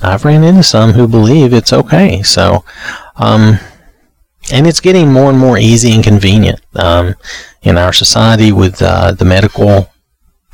I've 0.01 0.25
ran 0.25 0.43
into 0.43 0.63
some 0.63 0.91
who 0.91 1.07
believe 1.07 1.53
it's 1.53 1.73
okay. 1.73 2.23
So, 2.23 2.63
um, 3.17 3.59
and 4.51 4.65
it's 4.65 4.79
getting 4.79 5.11
more 5.11 5.29
and 5.29 5.37
more 5.37 5.57
easy 5.57 5.91
and 5.91 6.03
convenient 6.03 6.61
um, 6.75 7.15
in 7.61 7.77
our 7.77 7.93
society 7.93 8.51
with 8.51 8.81
uh, 8.81 9.11
the 9.13 9.25
medical 9.25 9.91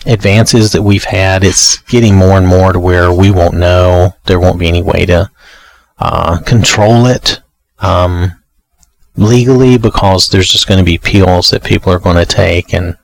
advances 0.05 0.71
that 0.71 0.81
we've 0.81 1.03
had. 1.03 1.43
It's 1.43 1.77
getting 1.77 2.15
more 2.15 2.37
and 2.37 2.47
more 2.47 2.73
to 2.73 2.79
where 2.79 3.11
we 3.11 3.31
won't 3.31 3.55
know. 3.55 4.15
There 4.25 4.39
won't 4.39 4.59
be 4.59 4.67
any 4.67 4.81
way 4.81 5.05
to 5.05 5.29
uh, 5.99 6.41
control 6.41 7.05
it 7.05 7.41
um, 7.79 8.31
legally 9.15 9.77
because 9.77 10.29
there's 10.29 10.51
just 10.51 10.67
going 10.67 10.79
to 10.79 10.83
be 10.83 10.97
pills 10.97 11.49
that 11.49 11.63
people 11.63 11.91
are 11.91 11.99
going 11.99 12.17
to 12.17 12.25
take 12.25 12.73
and 12.73 12.97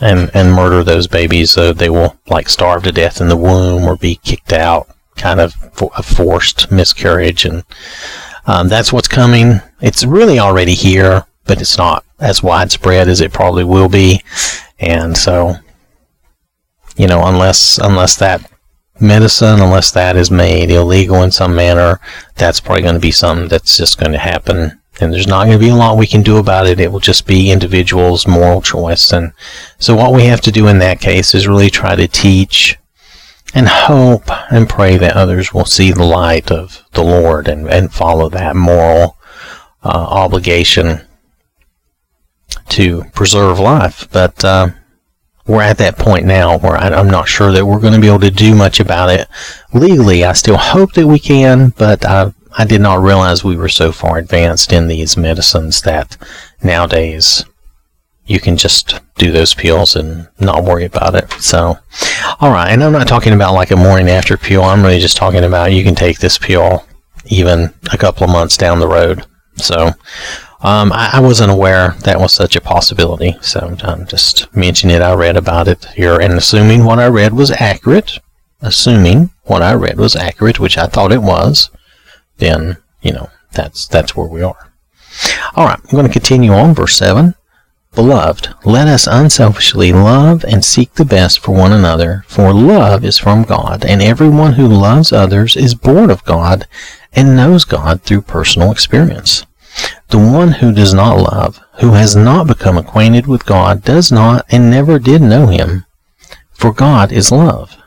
and 0.00 0.30
and 0.34 0.52
murder 0.52 0.82
those 0.84 1.06
babies 1.06 1.52
so 1.52 1.72
they 1.72 1.88
will 1.88 2.18
like 2.26 2.50
starve 2.50 2.82
to 2.82 2.92
death 2.92 3.18
in 3.20 3.28
the 3.28 3.36
womb 3.36 3.84
or 3.84 3.96
be 3.96 4.16
kicked 4.16 4.52
out, 4.52 4.88
kind 5.16 5.40
of 5.40 5.54
a 5.96 6.02
forced 6.02 6.70
miscarriage 6.70 7.44
and 7.44 7.64
um, 8.46 8.68
that's 8.68 8.92
what's 8.92 9.08
coming. 9.08 9.60
It's 9.80 10.04
really 10.04 10.38
already 10.38 10.74
here, 10.74 11.26
but 11.44 11.60
it's 11.60 11.76
not 11.76 12.04
as 12.20 12.42
widespread 12.42 13.08
as 13.08 13.20
it 13.20 13.32
probably 13.32 13.64
will 13.64 13.88
be. 13.88 14.22
And 14.78 15.16
so, 15.16 15.56
you 16.96 17.06
know, 17.06 17.24
unless 17.24 17.78
unless 17.78 18.16
that 18.16 18.50
medicine, 19.00 19.60
unless 19.60 19.90
that 19.90 20.16
is 20.16 20.30
made 20.30 20.70
illegal 20.70 21.22
in 21.22 21.30
some 21.30 21.54
manner, 21.54 22.00
that's 22.36 22.60
probably 22.60 22.82
going 22.82 22.94
to 22.94 23.00
be 23.00 23.10
something 23.10 23.48
that's 23.48 23.76
just 23.76 23.98
going 23.98 24.12
to 24.12 24.18
happen. 24.18 24.80
And 24.98 25.12
there's 25.12 25.26
not 25.26 25.44
going 25.44 25.58
to 25.58 25.64
be 25.64 25.70
a 25.70 25.74
lot 25.74 25.98
we 25.98 26.06
can 26.06 26.22
do 26.22 26.38
about 26.38 26.66
it. 26.66 26.80
It 26.80 26.90
will 26.90 27.00
just 27.00 27.26
be 27.26 27.50
individuals' 27.50 28.26
moral 28.26 28.62
choice. 28.62 29.12
And 29.12 29.32
so, 29.78 29.94
what 29.94 30.14
we 30.14 30.24
have 30.24 30.40
to 30.42 30.52
do 30.52 30.68
in 30.68 30.78
that 30.78 31.00
case 31.00 31.34
is 31.34 31.48
really 31.48 31.68
try 31.68 31.96
to 31.96 32.08
teach 32.08 32.78
and 33.56 33.68
hope 33.68 34.30
and 34.52 34.68
pray 34.68 34.98
that 34.98 35.16
others 35.16 35.54
will 35.54 35.64
see 35.64 35.90
the 35.90 36.04
light 36.04 36.52
of 36.52 36.84
the 36.92 37.02
Lord 37.02 37.48
and, 37.48 37.66
and 37.66 37.90
follow 37.90 38.28
that 38.28 38.54
moral 38.54 39.16
uh, 39.82 39.88
obligation 39.88 41.00
to 42.68 43.04
preserve 43.14 43.58
life. 43.58 44.08
But 44.12 44.44
uh, 44.44 44.68
we're 45.46 45.62
at 45.62 45.78
that 45.78 45.96
point 45.96 46.26
now 46.26 46.58
where 46.58 46.76
I, 46.76 47.00
am 47.00 47.08
not 47.08 47.28
sure 47.28 47.50
that 47.50 47.64
we're 47.64 47.80
going 47.80 47.94
to 47.94 48.00
be 48.00 48.08
able 48.08 48.20
to 48.20 48.30
do 48.30 48.54
much 48.54 48.78
about 48.78 49.08
it 49.08 49.26
legally. 49.72 50.22
I 50.22 50.34
still 50.34 50.58
hope 50.58 50.92
that 50.92 51.06
we 51.06 51.18
can, 51.18 51.72
but 51.78 52.04
I, 52.04 52.34
I 52.58 52.66
did 52.66 52.82
not 52.82 53.00
realize 53.00 53.42
we 53.42 53.56
were 53.56 53.70
so 53.70 53.90
far 53.90 54.18
advanced 54.18 54.70
in 54.70 54.86
these 54.86 55.16
medicines 55.16 55.80
that 55.80 56.18
nowadays 56.62 57.42
you 58.26 58.40
can 58.40 58.56
just 58.56 59.00
do 59.16 59.30
those 59.30 59.54
peels 59.54 59.96
and 59.96 60.28
not 60.38 60.64
worry 60.64 60.84
about 60.84 61.14
it. 61.14 61.30
So, 61.40 61.78
all 62.40 62.50
right, 62.50 62.70
and 62.70 62.82
I'm 62.82 62.92
not 62.92 63.08
talking 63.08 63.32
about 63.32 63.54
like 63.54 63.70
a 63.70 63.76
morning 63.76 64.08
after 64.08 64.36
peel. 64.36 64.62
I'm 64.62 64.82
really 64.82 65.00
just 65.00 65.16
talking 65.16 65.44
about 65.44 65.72
you 65.72 65.84
can 65.84 65.94
take 65.94 66.18
this 66.18 66.38
peel 66.38 66.84
even 67.26 67.72
a 67.92 67.98
couple 67.98 68.24
of 68.24 68.30
months 68.30 68.56
down 68.56 68.80
the 68.80 68.88
road. 68.88 69.26
So, 69.56 69.92
um, 70.60 70.92
I, 70.92 71.10
I, 71.14 71.20
wasn't 71.20 71.52
aware 71.52 71.94
that 72.00 72.18
was 72.18 72.32
such 72.34 72.56
a 72.56 72.60
possibility. 72.60 73.36
So 73.40 73.76
I'm 73.82 74.06
just 74.06 74.54
mentioning 74.54 74.96
it. 74.96 75.02
I 75.02 75.14
read 75.14 75.36
about 75.36 75.68
it 75.68 75.84
here, 75.94 76.18
and 76.20 76.34
assuming 76.34 76.84
what 76.84 76.98
I 76.98 77.06
read 77.06 77.32
was 77.32 77.50
accurate, 77.50 78.18
assuming 78.60 79.30
what 79.44 79.62
I 79.62 79.74
read 79.74 79.98
was 79.98 80.16
accurate, 80.16 80.58
which 80.58 80.78
I 80.78 80.86
thought 80.86 81.12
it 81.12 81.22
was, 81.22 81.70
then 82.38 82.78
you 83.02 83.12
know 83.12 83.30
that's 83.52 83.86
that's 83.86 84.16
where 84.16 84.26
we 84.26 84.42
are. 84.42 84.72
All 85.54 85.66
right, 85.66 85.78
I'm 85.78 85.90
going 85.90 86.06
to 86.06 86.12
continue 86.12 86.52
on 86.52 86.74
verse 86.74 86.96
seven. 86.96 87.34
Beloved, 87.96 88.50
let 88.62 88.88
us 88.88 89.06
unselfishly 89.06 89.90
love 89.90 90.44
and 90.44 90.62
seek 90.62 90.92
the 90.92 91.04
best 91.06 91.38
for 91.38 91.52
one 91.52 91.72
another, 91.72 92.24
for 92.28 92.52
love 92.52 93.06
is 93.06 93.16
from 93.16 93.42
God, 93.42 93.86
and 93.86 94.02
everyone 94.02 94.52
who 94.52 94.68
loves 94.68 95.14
others 95.14 95.56
is 95.56 95.74
born 95.74 96.10
of 96.10 96.22
God 96.26 96.68
and 97.14 97.34
knows 97.34 97.64
God 97.64 98.02
through 98.02 98.20
personal 98.20 98.70
experience. 98.70 99.46
The 100.10 100.18
one 100.18 100.52
who 100.52 100.74
does 100.74 100.92
not 100.92 101.16
love, 101.16 101.58
who 101.80 101.92
has 101.92 102.14
not 102.14 102.46
become 102.46 102.76
acquainted 102.76 103.26
with 103.26 103.46
God, 103.46 103.82
does 103.82 104.12
not 104.12 104.44
and 104.50 104.70
never 104.70 104.98
did 104.98 105.22
know 105.22 105.46
him. 105.46 105.86
For 106.52 106.74
God 106.74 107.10
is 107.10 107.32
love. 107.32 107.78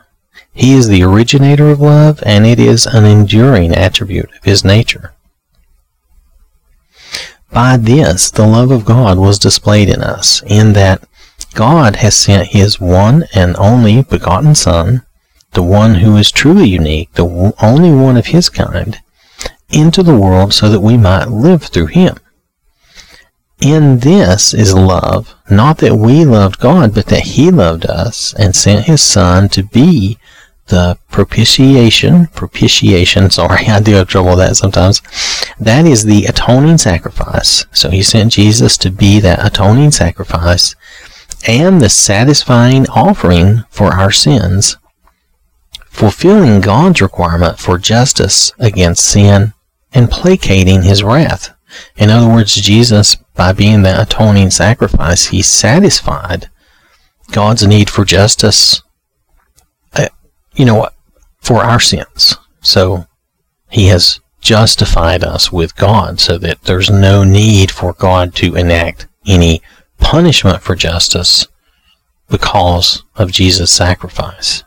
He 0.51 0.73
is 0.73 0.87
the 0.87 1.03
originator 1.03 1.69
of 1.69 1.81
love, 1.81 2.23
and 2.25 2.47
it 2.47 2.59
is 2.59 2.87
an 2.87 3.05
enduring 3.05 3.75
attribute 3.75 4.31
of 4.35 4.43
his 4.43 4.65
nature. 4.65 5.13
By 7.51 7.77
this 7.77 8.29
the 8.29 8.45
love 8.45 8.71
of 8.71 8.85
God 8.85 9.17
was 9.17 9.39
displayed 9.39 9.89
in 9.89 10.01
us, 10.01 10.43
in 10.45 10.73
that 10.73 11.03
God 11.53 11.97
has 11.97 12.15
sent 12.15 12.49
his 12.49 12.79
one 12.79 13.25
and 13.33 13.55
only 13.57 14.03
begotten 14.03 14.55
Son, 14.55 15.03
the 15.53 15.63
one 15.63 15.95
who 15.95 16.15
is 16.17 16.31
truly 16.31 16.69
unique, 16.69 17.13
the 17.13 17.53
only 17.61 17.91
one 17.91 18.17
of 18.17 18.27
his 18.27 18.49
kind, 18.49 18.99
into 19.69 20.03
the 20.03 20.17
world 20.17 20.53
so 20.53 20.69
that 20.69 20.81
we 20.81 20.95
might 20.97 21.29
live 21.29 21.63
through 21.63 21.87
him. 21.87 22.17
In 23.59 23.99
this 23.99 24.53
is 24.53 24.73
love, 24.73 25.35
not 25.49 25.79
that 25.79 25.95
we 25.95 26.23
loved 26.23 26.59
God, 26.59 26.93
but 26.93 27.07
that 27.07 27.21
he 27.21 27.51
loved 27.51 27.85
us 27.85 28.33
and 28.35 28.55
sent 28.55 28.85
his 28.85 29.01
Son 29.01 29.49
to 29.49 29.63
be 29.63 30.17
the 30.69 30.97
propitiation, 31.11 32.27
propitiation, 32.27 33.29
sorry, 33.29 33.67
I 33.67 33.79
do 33.81 33.93
have 33.93 34.07
trouble 34.07 34.31
with 34.31 34.39
that 34.39 34.55
sometimes. 34.55 35.01
That 35.59 35.85
is 35.85 36.05
the 36.05 36.25
atoning 36.25 36.77
sacrifice. 36.77 37.65
So 37.71 37.89
he 37.89 38.01
sent 38.01 38.33
Jesus 38.33 38.77
to 38.79 38.89
be 38.89 39.19
that 39.19 39.45
atoning 39.45 39.91
sacrifice 39.91 40.75
and 41.47 41.81
the 41.81 41.89
satisfying 41.89 42.87
offering 42.89 43.63
for 43.69 43.93
our 43.93 44.11
sins, 44.11 44.77
fulfilling 45.85 46.61
God's 46.61 47.01
requirement 47.01 47.59
for 47.59 47.77
justice 47.77 48.51
against 48.59 49.05
sin 49.05 49.53
and 49.93 50.11
placating 50.11 50.83
his 50.83 51.03
wrath. 51.03 51.49
In 51.95 52.09
other 52.09 52.27
words, 52.27 52.55
Jesus, 52.55 53.15
by 53.35 53.53
being 53.53 53.83
that 53.83 54.01
atoning 54.01 54.51
sacrifice, 54.51 55.27
he 55.27 55.41
satisfied 55.41 56.49
God's 57.31 57.65
need 57.65 57.89
for 57.89 58.05
justice 58.05 58.81
you 60.59 60.65
know, 60.65 60.75
what 60.75 60.93
for 61.39 61.63
our 61.63 61.79
sins. 61.79 62.35
So 62.61 63.05
he 63.69 63.87
has 63.87 64.19
justified 64.41 65.23
us 65.23 65.53
with 65.53 65.75
God 65.77 66.19
so 66.19 66.37
that 66.37 66.63
there's 66.63 66.89
no 66.89 67.23
need 67.23 67.71
for 67.71 67.93
God 67.93 68.35
to 68.35 68.55
enact 68.55 69.07
any 69.25 69.61
punishment 69.99 70.61
for 70.61 70.75
justice 70.75 71.47
because 72.29 73.03
of 73.15 73.31
Jesus' 73.31 73.71
sacrifice. 73.71 74.63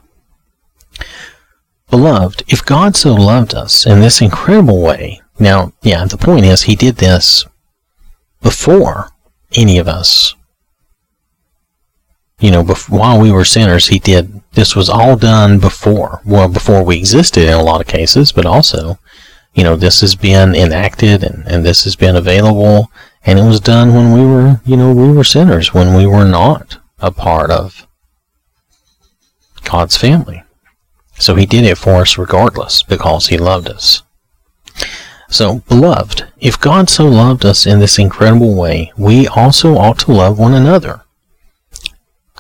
Beloved, 1.90 2.42
if 2.48 2.64
God 2.64 2.96
so 2.96 3.12
loved 3.12 3.54
us 3.54 3.86
in 3.86 4.00
this 4.00 4.22
incredible 4.22 4.80
way, 4.80 5.20
now, 5.38 5.72
yeah, 5.82 6.06
the 6.06 6.16
point 6.16 6.46
is 6.46 6.62
he 6.62 6.74
did 6.74 6.96
this 6.96 7.44
before 8.40 9.10
any 9.54 9.76
of 9.76 9.88
us 9.88 10.34
you 12.42 12.50
know, 12.50 12.64
while 12.88 13.20
we 13.20 13.30
were 13.30 13.44
sinners, 13.44 13.88
he 13.88 13.98
did. 13.98 14.40
This 14.52 14.76
was 14.76 14.90
all 14.90 15.16
done 15.16 15.58
before, 15.58 16.20
well, 16.26 16.48
before 16.48 16.84
we 16.84 16.98
existed 16.98 17.44
in 17.44 17.54
a 17.54 17.62
lot 17.62 17.80
of 17.80 17.86
cases, 17.86 18.32
but 18.32 18.44
also 18.44 18.98
you 19.54 19.64
know, 19.64 19.76
this 19.76 20.00
has 20.00 20.14
been 20.14 20.54
enacted 20.54 21.22
and, 21.22 21.46
and 21.46 21.64
this 21.64 21.84
has 21.84 21.96
been 21.96 22.16
available. 22.16 22.90
And 23.24 23.38
it 23.38 23.44
was 23.44 23.60
done 23.60 23.94
when 23.94 24.12
we 24.12 24.24
were, 24.24 24.60
you 24.64 24.76
know, 24.76 24.92
we 24.92 25.12
were 25.12 25.24
sinners, 25.24 25.72
when 25.72 25.94
we 25.94 26.06
were 26.06 26.24
not 26.24 26.78
a 26.98 27.10
part 27.10 27.50
of 27.50 27.86
God's 29.64 29.96
family. 29.96 30.42
So 31.18 31.34
he 31.36 31.46
did 31.46 31.64
it 31.64 31.78
for 31.78 31.96
us 31.96 32.18
regardless 32.18 32.82
because 32.82 33.28
he 33.28 33.38
loved 33.38 33.68
us. 33.68 34.02
So, 35.28 35.60
beloved, 35.60 36.26
if 36.40 36.60
God 36.60 36.90
so 36.90 37.06
loved 37.06 37.44
us 37.44 37.64
in 37.64 37.78
this 37.78 37.98
incredible 37.98 38.54
way, 38.54 38.92
we 38.98 39.26
also 39.28 39.76
ought 39.76 39.98
to 40.00 40.12
love 40.12 40.38
one 40.38 40.52
another. 40.52 41.02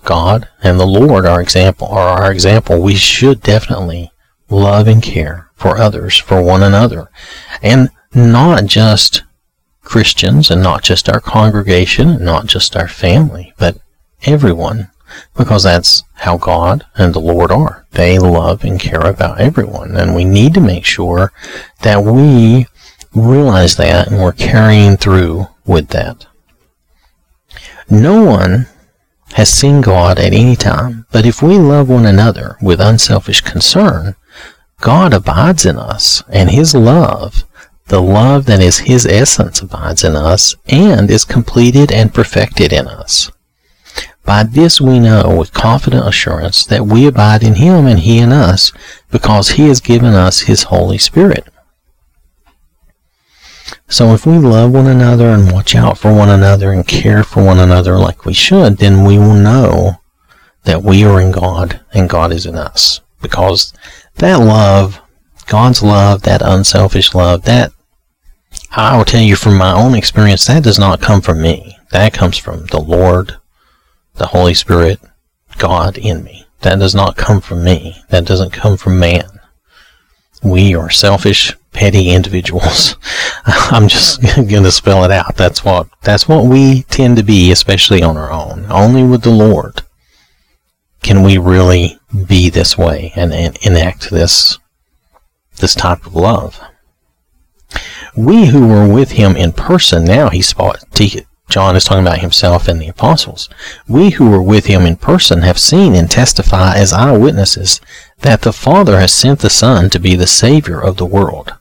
God 0.04 0.48
and 0.62 0.78
the 0.78 0.86
Lord 0.86 1.26
are 1.26 1.40
example 1.40 1.88
are 1.88 2.08
our 2.22 2.32
example. 2.32 2.80
We 2.80 2.94
should 2.94 3.40
definitely 3.40 4.12
love 4.50 4.86
and 4.86 5.02
care 5.02 5.50
for 5.54 5.78
others, 5.78 6.18
for 6.18 6.42
one 6.42 6.62
another. 6.62 7.10
And 7.62 7.90
not 8.14 8.66
just 8.66 9.22
Christians 9.82 10.50
and 10.50 10.62
not 10.62 10.82
just 10.82 11.08
our 11.08 11.20
congregation, 11.20 12.24
not 12.24 12.46
just 12.46 12.76
our 12.76 12.88
family, 12.88 13.54
but 13.58 13.78
everyone 14.24 14.90
because 15.36 15.62
that's 15.62 16.04
how 16.14 16.36
God 16.36 16.86
and 16.96 17.14
the 17.14 17.20
Lord 17.20 17.50
are. 17.50 17.86
They 17.92 18.18
love 18.18 18.64
and 18.64 18.80
care 18.80 19.00
about 19.06 19.40
everyone, 19.40 19.96
and 19.96 20.14
we 20.14 20.24
need 20.24 20.54
to 20.54 20.60
make 20.60 20.84
sure 20.84 21.32
that 21.82 22.04
we 22.04 22.66
realize 23.14 23.76
that 23.76 24.08
and 24.08 24.20
we're 24.20 24.32
carrying 24.32 24.96
through 24.96 25.46
with 25.66 25.88
that. 25.88 26.26
No 27.90 28.24
one 28.24 28.68
has 29.32 29.50
seen 29.50 29.80
God 29.80 30.18
at 30.18 30.32
any 30.32 30.56
time, 30.56 31.06
but 31.10 31.26
if 31.26 31.42
we 31.42 31.58
love 31.58 31.88
one 31.88 32.06
another 32.06 32.56
with 32.60 32.80
unselfish 32.80 33.40
concern, 33.40 34.14
God 34.80 35.14
abides 35.14 35.64
in 35.64 35.78
us, 35.78 36.22
and 36.28 36.50
His 36.50 36.74
love, 36.74 37.44
the 37.86 38.00
love 38.00 38.46
that 38.46 38.60
is 38.60 38.78
His 38.78 39.06
essence, 39.06 39.60
abides 39.60 40.04
in 40.04 40.16
us 40.16 40.56
and 40.66 41.10
is 41.10 41.24
completed 41.24 41.92
and 41.92 42.14
perfected 42.14 42.72
in 42.72 42.86
us. 42.86 43.30
By 44.24 44.44
this 44.44 44.80
we 44.80 44.98
know 44.98 45.36
with 45.36 45.52
confident 45.52 46.06
assurance 46.06 46.64
that 46.66 46.86
we 46.86 47.06
abide 47.06 47.42
in 47.42 47.54
Him 47.54 47.86
and 47.86 48.00
He 48.00 48.18
in 48.18 48.32
us, 48.32 48.72
because 49.10 49.50
He 49.50 49.68
has 49.68 49.80
given 49.80 50.14
us 50.14 50.40
His 50.40 50.64
Holy 50.64 50.98
Spirit. 50.98 51.48
So 53.92 54.14
if 54.14 54.24
we 54.24 54.38
love 54.38 54.72
one 54.72 54.86
another 54.86 55.28
and 55.28 55.52
watch 55.52 55.74
out 55.74 55.98
for 55.98 56.14
one 56.14 56.30
another 56.30 56.72
and 56.72 56.88
care 56.88 57.22
for 57.22 57.44
one 57.44 57.58
another 57.58 57.98
like 57.98 58.24
we 58.24 58.32
should, 58.32 58.78
then 58.78 59.04
we 59.04 59.18
will 59.18 59.34
know 59.34 60.00
that 60.64 60.82
we 60.82 61.04
are 61.04 61.20
in 61.20 61.30
God 61.30 61.78
and 61.92 62.08
God 62.08 62.32
is 62.32 62.46
in 62.46 62.54
us. 62.54 63.02
Because 63.20 63.74
that 64.14 64.36
love, 64.36 64.98
God's 65.46 65.82
love, 65.82 66.22
that 66.22 66.40
unselfish 66.40 67.14
love, 67.14 67.44
that 67.44 67.70
I 68.70 68.96
will 68.96 69.04
tell 69.04 69.20
you 69.20 69.36
from 69.36 69.58
my 69.58 69.74
own 69.74 69.94
experience, 69.94 70.46
that 70.46 70.64
does 70.64 70.78
not 70.78 71.02
come 71.02 71.20
from 71.20 71.42
me. 71.42 71.76
That 71.90 72.14
comes 72.14 72.38
from 72.38 72.64
the 72.66 72.80
Lord 72.80 73.36
the 74.14 74.28
Holy 74.28 74.54
Spirit, 74.54 75.00
God 75.58 75.98
in 75.98 76.24
me. 76.24 76.46
That 76.60 76.78
does 76.78 76.94
not 76.94 77.18
come 77.18 77.42
from 77.42 77.62
me. 77.62 78.02
That 78.08 78.24
doesn't 78.24 78.54
come 78.54 78.78
from 78.78 78.98
man. 78.98 79.28
We 80.42 80.74
are 80.74 80.88
selfish, 80.88 81.54
petty 81.72 82.10
individuals. 82.10 82.96
I'm 83.46 83.88
just 83.88 84.22
going 84.36 84.62
to 84.62 84.72
spell 84.72 85.04
it 85.04 85.10
out. 85.10 85.36
That's 85.36 85.64
what 85.64 85.88
that's 86.02 86.28
what 86.28 86.46
we 86.46 86.82
tend 86.84 87.16
to 87.16 87.22
be, 87.22 87.50
especially 87.50 88.02
on 88.02 88.16
our 88.16 88.30
own. 88.30 88.66
Only 88.70 89.02
with 89.02 89.22
the 89.22 89.30
Lord 89.30 89.82
can 91.02 91.22
we 91.22 91.36
really 91.36 91.98
be 92.28 92.48
this 92.48 92.78
way 92.78 93.12
and, 93.16 93.32
and 93.32 93.56
enact 93.62 94.10
this 94.10 94.58
this 95.56 95.74
type 95.74 96.06
of 96.06 96.14
love. 96.14 96.60
We 98.16 98.46
who 98.46 98.68
were 98.68 98.86
with 98.86 99.12
him 99.12 99.36
in 99.36 99.52
person, 99.52 100.04
now 100.04 100.28
he 100.28 100.42
John 101.48 101.76
is 101.76 101.84
talking 101.84 102.02
about 102.02 102.20
himself 102.20 102.66
and 102.66 102.80
the 102.80 102.88
apostles. 102.88 103.48
We 103.86 104.10
who 104.10 104.30
were 104.30 104.42
with 104.42 104.66
him 104.66 104.86
in 104.86 104.96
person 104.96 105.42
have 105.42 105.58
seen 105.58 105.94
and 105.94 106.10
testify 106.10 106.74
as 106.76 106.94
eyewitnesses 106.94 107.80
that 108.20 108.42
the 108.42 108.54
Father 108.54 108.98
has 108.98 109.12
sent 109.12 109.40
the 109.40 109.50
Son 109.50 109.90
to 109.90 109.98
be 109.98 110.16
the 110.16 110.26
Savior 110.26 110.80
of 110.80 110.96
the 110.96 111.04
world. 111.04 111.52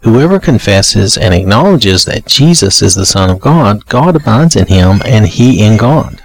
Whoever 0.00 0.38
confesses 0.38 1.16
and 1.16 1.34
acknowledges 1.34 2.04
that 2.04 2.26
Jesus 2.26 2.82
is 2.82 2.94
the 2.94 3.06
Son 3.06 3.30
of 3.30 3.40
God, 3.40 3.86
God 3.86 4.16
abides 4.16 4.56
in 4.56 4.66
him 4.66 5.00
and 5.04 5.26
he 5.26 5.64
in 5.64 5.76
God. 5.76 6.22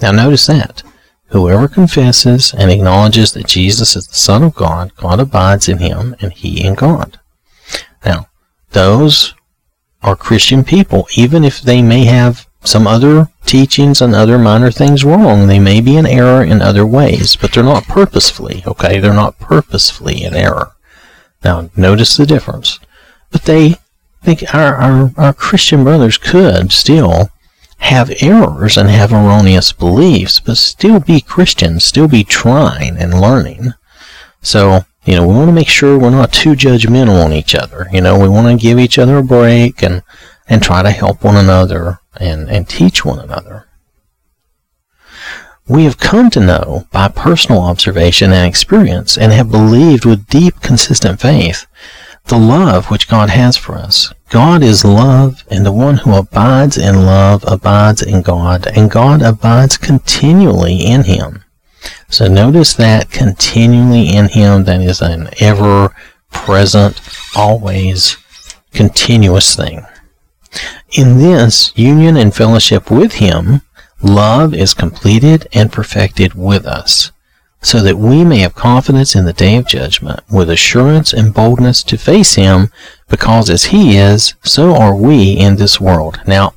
Now 0.00 0.12
notice 0.12 0.46
that. 0.46 0.82
Whoever 1.26 1.66
confesses 1.66 2.52
and 2.52 2.70
acknowledges 2.70 3.32
that 3.32 3.46
Jesus 3.46 3.96
is 3.96 4.06
the 4.06 4.14
Son 4.14 4.42
of 4.42 4.54
God, 4.54 4.94
God 4.96 5.18
abides 5.18 5.68
in 5.68 5.78
him 5.78 6.14
and 6.20 6.32
he 6.32 6.62
in 6.64 6.74
God. 6.74 7.18
Now, 8.04 8.26
those 8.72 9.34
are 10.02 10.16
Christian 10.16 10.64
people, 10.64 11.06
even 11.16 11.44
if 11.44 11.62
they 11.62 11.80
may 11.80 12.04
have 12.04 12.46
some 12.64 12.86
other 12.86 13.28
teachings 13.46 14.00
and 14.00 14.14
other 14.14 14.38
minor 14.38 14.70
things 14.70 15.04
wrong. 15.04 15.46
They 15.46 15.58
may 15.58 15.80
be 15.80 15.96
in 15.96 16.06
error 16.06 16.44
in 16.44 16.62
other 16.62 16.86
ways, 16.86 17.36
but 17.36 17.52
they're 17.52 17.64
not 17.64 17.84
purposefully, 17.84 18.62
okay? 18.66 18.98
They're 18.98 19.14
not 19.14 19.38
purposefully 19.38 20.22
in 20.22 20.34
error. 20.34 20.71
Now, 21.44 21.70
notice 21.76 22.16
the 22.16 22.26
difference. 22.26 22.78
But 23.30 23.42
they 23.42 23.76
think 24.22 24.54
our, 24.54 24.74
our, 24.76 25.12
our 25.16 25.32
Christian 25.32 25.84
brothers 25.84 26.18
could 26.18 26.72
still 26.72 27.30
have 27.78 28.12
errors 28.20 28.76
and 28.76 28.88
have 28.88 29.12
erroneous 29.12 29.72
beliefs, 29.72 30.38
but 30.38 30.56
still 30.56 31.00
be 31.00 31.20
Christians, 31.20 31.84
still 31.84 32.06
be 32.06 32.22
trying 32.22 32.96
and 32.96 33.20
learning. 33.20 33.72
So, 34.40 34.84
you 35.04 35.16
know, 35.16 35.26
we 35.26 35.34
want 35.34 35.48
to 35.48 35.52
make 35.52 35.68
sure 35.68 35.98
we're 35.98 36.10
not 36.10 36.32
too 36.32 36.52
judgmental 36.52 37.24
on 37.24 37.32
each 37.32 37.54
other. 37.56 37.88
You 37.92 38.00
know, 38.00 38.18
we 38.18 38.28
want 38.28 38.46
to 38.46 38.62
give 38.62 38.78
each 38.78 38.98
other 38.98 39.18
a 39.18 39.22
break 39.22 39.82
and, 39.82 40.02
and 40.48 40.62
try 40.62 40.82
to 40.82 40.90
help 40.90 41.24
one 41.24 41.36
another 41.36 41.98
and, 42.16 42.48
and 42.48 42.68
teach 42.68 43.04
one 43.04 43.18
another. 43.18 43.66
We 45.68 45.84
have 45.84 45.98
come 45.98 46.30
to 46.30 46.40
know 46.40 46.86
by 46.90 47.08
personal 47.08 47.62
observation 47.62 48.32
and 48.32 48.46
experience 48.46 49.16
and 49.16 49.32
have 49.32 49.50
believed 49.50 50.04
with 50.04 50.26
deep, 50.26 50.60
consistent 50.60 51.20
faith 51.20 51.66
the 52.26 52.38
love 52.38 52.90
which 52.90 53.08
God 53.08 53.30
has 53.30 53.56
for 53.56 53.74
us. 53.74 54.12
God 54.30 54.62
is 54.62 54.84
love, 54.84 55.44
and 55.50 55.66
the 55.66 55.72
one 55.72 55.96
who 55.96 56.14
abides 56.14 56.78
in 56.78 57.04
love 57.04 57.44
abides 57.46 58.00
in 58.00 58.22
God, 58.22 58.68
and 58.76 58.88
God 58.88 59.22
abides 59.22 59.76
continually 59.76 60.76
in 60.76 61.02
him. 61.02 61.42
So 62.08 62.28
notice 62.28 62.74
that 62.74 63.10
continually 63.10 64.14
in 64.14 64.28
Him, 64.28 64.64
that 64.64 64.80
is 64.80 65.00
an 65.00 65.30
ever 65.40 65.94
present, 66.30 67.00
always 67.34 68.16
continuous 68.72 69.56
thing. 69.56 69.86
In 70.92 71.18
this 71.18 71.72
union 71.74 72.16
and 72.16 72.34
fellowship 72.34 72.90
with 72.90 73.14
Him, 73.14 73.62
love 74.02 74.54
is 74.54 74.74
completed 74.74 75.46
and 75.52 75.72
perfected 75.72 76.34
with 76.34 76.66
us, 76.66 77.12
so 77.60 77.80
that 77.82 77.98
we 77.98 78.24
may 78.24 78.38
have 78.38 78.54
confidence 78.54 79.14
in 79.14 79.24
the 79.24 79.32
day 79.32 79.56
of 79.56 79.66
judgment, 79.66 80.20
with 80.30 80.50
assurance 80.50 81.12
and 81.12 81.34
boldness 81.34 81.82
to 81.84 81.96
face 81.96 82.34
Him, 82.34 82.70
because 83.08 83.50
as 83.50 83.64
He 83.66 83.96
is, 83.96 84.34
so 84.42 84.74
are 84.74 84.96
we 84.96 85.32
in 85.32 85.56
this 85.56 85.80
world. 85.80 86.20
Now, 86.26 86.54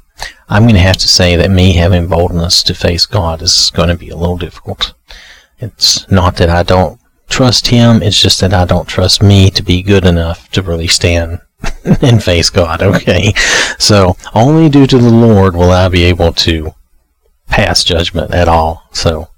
I'm 0.47 0.63
going 0.63 0.75
to 0.75 0.79
have 0.81 0.97
to 0.97 1.07
say 1.07 1.35
that 1.35 1.49
me 1.49 1.73
having 1.73 2.07
boldness 2.07 2.63
to 2.63 2.75
face 2.75 3.05
God 3.05 3.41
is 3.41 3.71
going 3.73 3.89
to 3.89 3.95
be 3.95 4.09
a 4.09 4.17
little 4.17 4.37
difficult. 4.37 4.93
It's 5.59 6.09
not 6.11 6.37
that 6.37 6.49
I 6.49 6.63
don't 6.63 6.99
trust 7.27 7.67
him, 7.67 8.03
it's 8.03 8.21
just 8.21 8.39
that 8.41 8.53
I 8.53 8.65
don't 8.65 8.87
trust 8.87 9.23
me 9.23 9.49
to 9.51 9.63
be 9.63 9.81
good 9.81 10.05
enough 10.05 10.49
to 10.51 10.61
really 10.61 10.87
stand 10.87 11.39
and 12.01 12.23
face 12.23 12.49
God, 12.49 12.81
okay? 12.81 13.33
So, 13.79 14.17
only 14.33 14.69
due 14.69 14.87
to 14.87 14.97
the 14.97 15.09
Lord 15.09 15.55
will 15.55 15.71
I 15.71 15.89
be 15.89 16.03
able 16.03 16.33
to 16.33 16.73
pass 17.47 17.83
judgment 17.83 18.31
at 18.31 18.47
all. 18.47 18.83
So, 18.91 19.29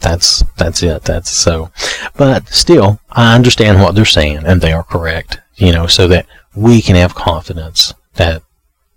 that's 0.00 0.44
that's 0.56 0.82
it. 0.82 1.02
That's 1.02 1.30
so. 1.30 1.70
But 2.16 2.48
still, 2.48 3.00
I 3.10 3.34
understand 3.34 3.80
what 3.80 3.94
they're 3.94 4.04
saying 4.04 4.44
and 4.44 4.60
they 4.60 4.72
are 4.72 4.84
correct, 4.84 5.40
you 5.56 5.72
know, 5.72 5.86
so 5.86 6.06
that 6.08 6.26
we 6.54 6.80
can 6.80 6.96
have 6.96 7.14
confidence 7.14 7.94
that 8.14 8.42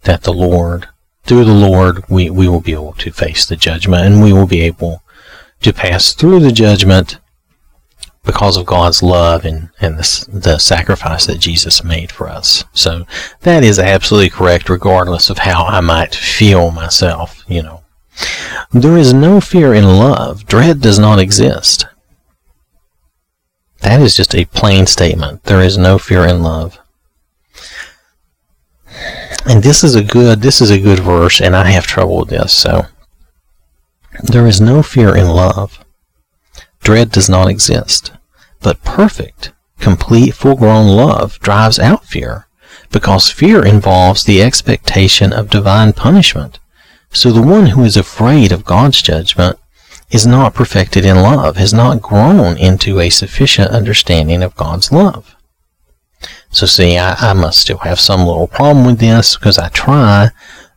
that 0.03 0.23
the 0.23 0.33
Lord 0.33 0.87
through 1.23 1.45
the 1.45 1.53
Lord 1.53 2.03
we, 2.09 2.29
we 2.29 2.47
will 2.47 2.61
be 2.61 2.73
able 2.73 2.93
to 2.93 3.11
face 3.11 3.45
the 3.45 3.55
judgment 3.55 4.05
and 4.05 4.23
we 4.23 4.33
will 4.33 4.47
be 4.47 4.61
able 4.61 5.03
to 5.61 5.73
pass 5.73 6.13
through 6.13 6.39
the 6.39 6.51
judgment 6.51 7.19
because 8.23 8.57
of 8.57 8.65
God's 8.65 9.01
love 9.01 9.45
and, 9.45 9.69
and 9.79 9.97
the, 9.97 10.27
the 10.31 10.57
sacrifice 10.59 11.25
that 11.25 11.39
Jesus 11.39 11.83
made 11.83 12.11
for 12.11 12.27
us. 12.27 12.63
So 12.73 13.05
that 13.41 13.63
is 13.63 13.79
absolutely 13.79 14.29
correct, 14.29 14.69
regardless 14.69 15.29
of 15.29 15.39
how 15.39 15.65
I 15.65 15.81
might 15.81 16.13
feel 16.13 16.69
myself, 16.69 17.43
you 17.47 17.63
know. 17.63 17.81
There 18.71 18.97
is 18.97 19.13
no 19.13 19.41
fear 19.41 19.73
in 19.73 19.85
love. 19.85 20.45
Dread 20.45 20.81
does 20.81 20.99
not 20.99 21.19
exist. 21.19 21.85
That 23.81 24.01
is 24.01 24.15
just 24.15 24.35
a 24.35 24.45
plain 24.45 24.85
statement. 24.85 25.43
There 25.43 25.61
is 25.61 25.77
no 25.77 25.97
fear 25.97 26.25
in 26.25 26.43
love. 26.43 26.79
And 29.45 29.63
this 29.63 29.83
is 29.83 29.95
a 29.95 30.03
good 30.03 30.41
this 30.41 30.61
is 30.61 30.69
a 30.69 30.79
good 30.79 30.99
verse 30.99 31.41
and 31.41 31.55
I 31.55 31.71
have 31.71 31.87
trouble 31.87 32.19
with 32.19 32.29
this, 32.29 32.53
so 32.53 32.85
there 34.23 34.45
is 34.45 34.61
no 34.61 34.83
fear 34.83 35.15
in 35.15 35.27
love. 35.27 35.83
Dread 36.81 37.11
does 37.11 37.29
not 37.29 37.49
exist. 37.49 38.11
But 38.59 38.83
perfect, 38.83 39.51
complete 39.79 40.35
full 40.35 40.55
grown 40.55 40.87
love 40.87 41.39
drives 41.39 41.79
out 41.79 42.05
fear 42.05 42.47
because 42.91 43.29
fear 43.29 43.65
involves 43.65 44.23
the 44.23 44.41
expectation 44.41 45.33
of 45.33 45.49
divine 45.49 45.93
punishment. 45.93 46.59
So 47.13 47.31
the 47.31 47.41
one 47.41 47.67
who 47.67 47.83
is 47.83 47.97
afraid 47.97 48.51
of 48.51 48.65
God's 48.65 49.01
judgment 49.01 49.59
is 50.09 50.25
not 50.25 50.53
perfected 50.53 51.05
in 51.05 51.17
love, 51.17 51.57
has 51.57 51.73
not 51.73 52.01
grown 52.01 52.57
into 52.57 52.99
a 52.99 53.09
sufficient 53.09 53.69
understanding 53.69 54.43
of 54.43 54.55
God's 54.55 54.91
love. 54.91 55.35
So 56.51 56.65
see, 56.65 56.97
I, 56.97 57.13
I 57.13 57.33
must 57.33 57.59
still 57.59 57.79
have 57.79 57.99
some 57.99 58.25
little 58.25 58.47
problem 58.47 58.85
with 58.85 58.99
this 58.99 59.35
because 59.35 59.57
I 59.57 59.69
try 59.69 60.29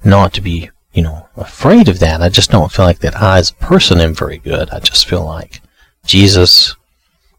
not 0.05 0.33
to 0.35 0.40
be, 0.40 0.70
you 0.92 1.03
know, 1.03 1.29
afraid 1.37 1.88
of 1.88 1.99
that. 1.99 2.23
I 2.23 2.29
just 2.29 2.51
don't 2.51 2.70
feel 2.70 2.85
like 2.85 3.01
that 3.01 3.16
I 3.16 3.38
as 3.38 3.51
a 3.51 3.55
person 3.55 4.01
am 4.01 4.14
very 4.14 4.38
good. 4.38 4.70
I 4.70 4.79
just 4.79 5.09
feel 5.09 5.25
like 5.25 5.61
Jesus, 6.07 6.77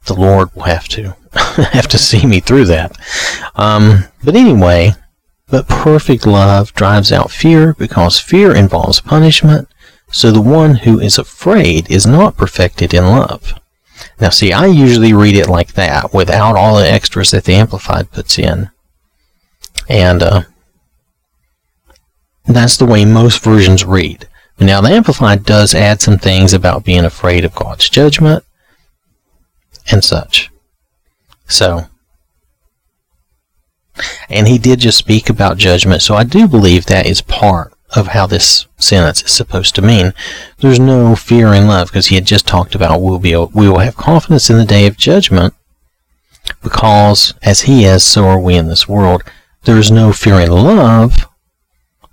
the 0.06 0.16
Lord 0.16 0.54
will 0.54 0.64
have 0.64 0.88
to 0.90 1.16
have 1.34 1.88
to 1.90 1.98
see 1.98 2.26
me 2.26 2.40
through 2.40 2.66
that. 2.66 2.98
Um, 3.56 4.06
but 4.24 4.36
anyway, 4.36 4.94
but 5.48 5.68
perfect 5.68 6.26
love 6.26 6.74
drives 6.74 7.12
out 7.12 7.32
fear 7.32 7.74
because 7.74 8.20
fear 8.20 8.56
involves 8.56 9.02
punishment. 9.02 9.68
So 10.12 10.32
the 10.32 10.42
one 10.42 10.76
who 10.76 11.00
is 11.00 11.18
afraid 11.18 11.90
is 11.90 12.06
not 12.06 12.38
perfected 12.38 12.94
in 12.94 13.06
love. 13.06 13.54
Now, 14.20 14.30
see, 14.30 14.52
I 14.52 14.66
usually 14.68 15.14
read 15.14 15.36
it 15.36 15.50
like 15.50 15.74
that 15.74 16.14
without 16.14 16.56
all 16.56 16.78
the 16.78 16.90
extras 16.90 17.32
that 17.32 17.46
the 17.46 17.54
Amplified 17.56 18.12
puts 18.12 18.38
in. 18.38 18.70
And 19.90 20.24
uh, 20.24 20.42
that's 22.46 22.78
the 22.78 22.86
way 22.86 23.06
most 23.06 23.44
versions 23.44 23.86
read. 23.86 24.28
Now, 24.60 24.82
the 24.82 24.90
Amplified 24.90 25.44
does 25.44 25.76
add 25.76 26.02
some 26.02 26.18
things 26.18 26.54
about 26.54 26.86
being 26.86 27.04
afraid 27.04 27.44
of 27.44 27.56
God's 27.56 27.90
judgment 27.90 28.44
and 29.92 30.04
such. 30.04 30.50
So, 31.48 31.86
and 34.30 34.48
he 34.48 34.58
did 34.58 34.80
just 34.80 34.98
speak 34.98 35.30
about 35.30 35.58
judgment, 35.58 36.02
so 36.02 36.16
I 36.16 36.24
do 36.24 36.48
believe 36.48 36.86
that 36.86 37.06
is 37.06 37.22
part 37.22 37.74
of 37.96 38.08
how 38.08 38.28
this 38.28 38.66
sentence 38.78 39.24
is 39.24 39.32
supposed 39.32 39.76
to 39.76 39.82
mean. 39.82 40.14
There's 40.60 40.80
no 40.80 41.16
fear 41.16 41.54
in 41.54 41.68
love 41.68 41.88
because 41.88 42.08
he 42.08 42.16
had 42.16 42.26
just 42.26 42.48
talked 42.48 42.76
about 42.76 43.02
we'll 43.02 43.20
be 43.20 43.36
we 43.36 43.70
will 43.70 43.80
have 43.80 43.96
confidence 43.96 44.50
in 44.50 44.58
the 44.58 44.66
day 44.66 44.86
of 44.88 44.98
judgment 44.98 45.54
because 46.62 47.34
as 47.42 47.62
he 47.62 47.86
is, 47.86 48.04
so 48.04 48.26
are 48.26 48.40
we 48.40 48.56
in 48.56 48.68
this 48.68 48.88
world. 48.88 49.24
There 49.64 49.78
is 49.78 49.90
no 49.90 50.12
fear 50.14 50.40
in 50.40 50.52
love, 50.52 51.26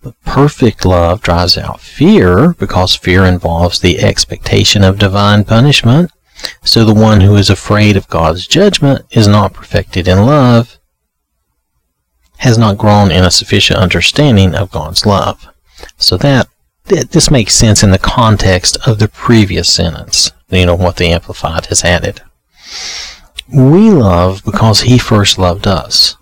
but 0.03 0.15
perfect 0.25 0.87
love 0.87 1.21
drives 1.21 1.59
out 1.59 1.81
fear 1.81 2.55
because 2.55 2.95
fear 2.95 3.25
involves 3.25 3.81
the 3.81 4.01
expectation 4.01 4.83
of 4.83 4.99
divine 4.99 5.45
punishment. 5.45 6.11
So 6.65 6.85
the 6.85 6.95
one 6.95 7.21
who 7.21 7.37
is 7.37 7.51
afraid 7.51 7.97
of 7.97 8.09
God's 8.09 8.47
judgment 8.47 9.05
is 9.11 9.29
not 9.29 9.53
perfected 9.53 10.09
in 10.09 10.27
love, 10.27 10.79
has 12.43 12.59
not 12.59 12.77
grown 12.77 13.13
in 13.13 13.23
a 13.23 13.31
sufficient 13.31 13.79
understanding 13.79 14.53
of 14.53 14.73
God's 14.73 15.07
love. 15.07 15.49
So 15.97 16.17
that 16.17 16.49
this 16.87 17.31
makes 17.31 17.55
sense 17.55 17.85
in 17.85 17.93
the 17.93 17.99
context 18.01 18.77
of 18.85 18.99
the 18.99 19.07
previous 19.07 19.73
sentence, 19.73 20.33
you 20.51 20.67
know, 20.67 20.75
what 20.75 20.97
the 20.97 21.07
Amplified 21.07 21.67
has 21.67 21.85
added. 21.85 22.21
We 23.49 23.91
love 23.91 24.43
because 24.45 24.81
he 24.81 24.99
first 24.99 25.39
loved 25.39 25.69
us. 25.69 26.17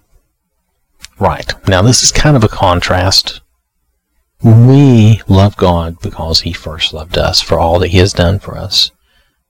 Right. 1.18 1.50
Now 1.66 1.80
this 1.80 2.02
is 2.02 2.12
kind 2.12 2.36
of 2.36 2.44
a 2.44 2.48
contrast. 2.48 3.40
We 4.42 5.22
love 5.26 5.56
God 5.56 6.00
because 6.02 6.42
he 6.42 6.52
first 6.52 6.92
loved 6.92 7.16
us 7.16 7.40
for 7.40 7.58
all 7.58 7.78
that 7.78 7.88
he 7.88 7.98
has 7.98 8.12
done 8.12 8.40
for 8.40 8.58
us. 8.58 8.90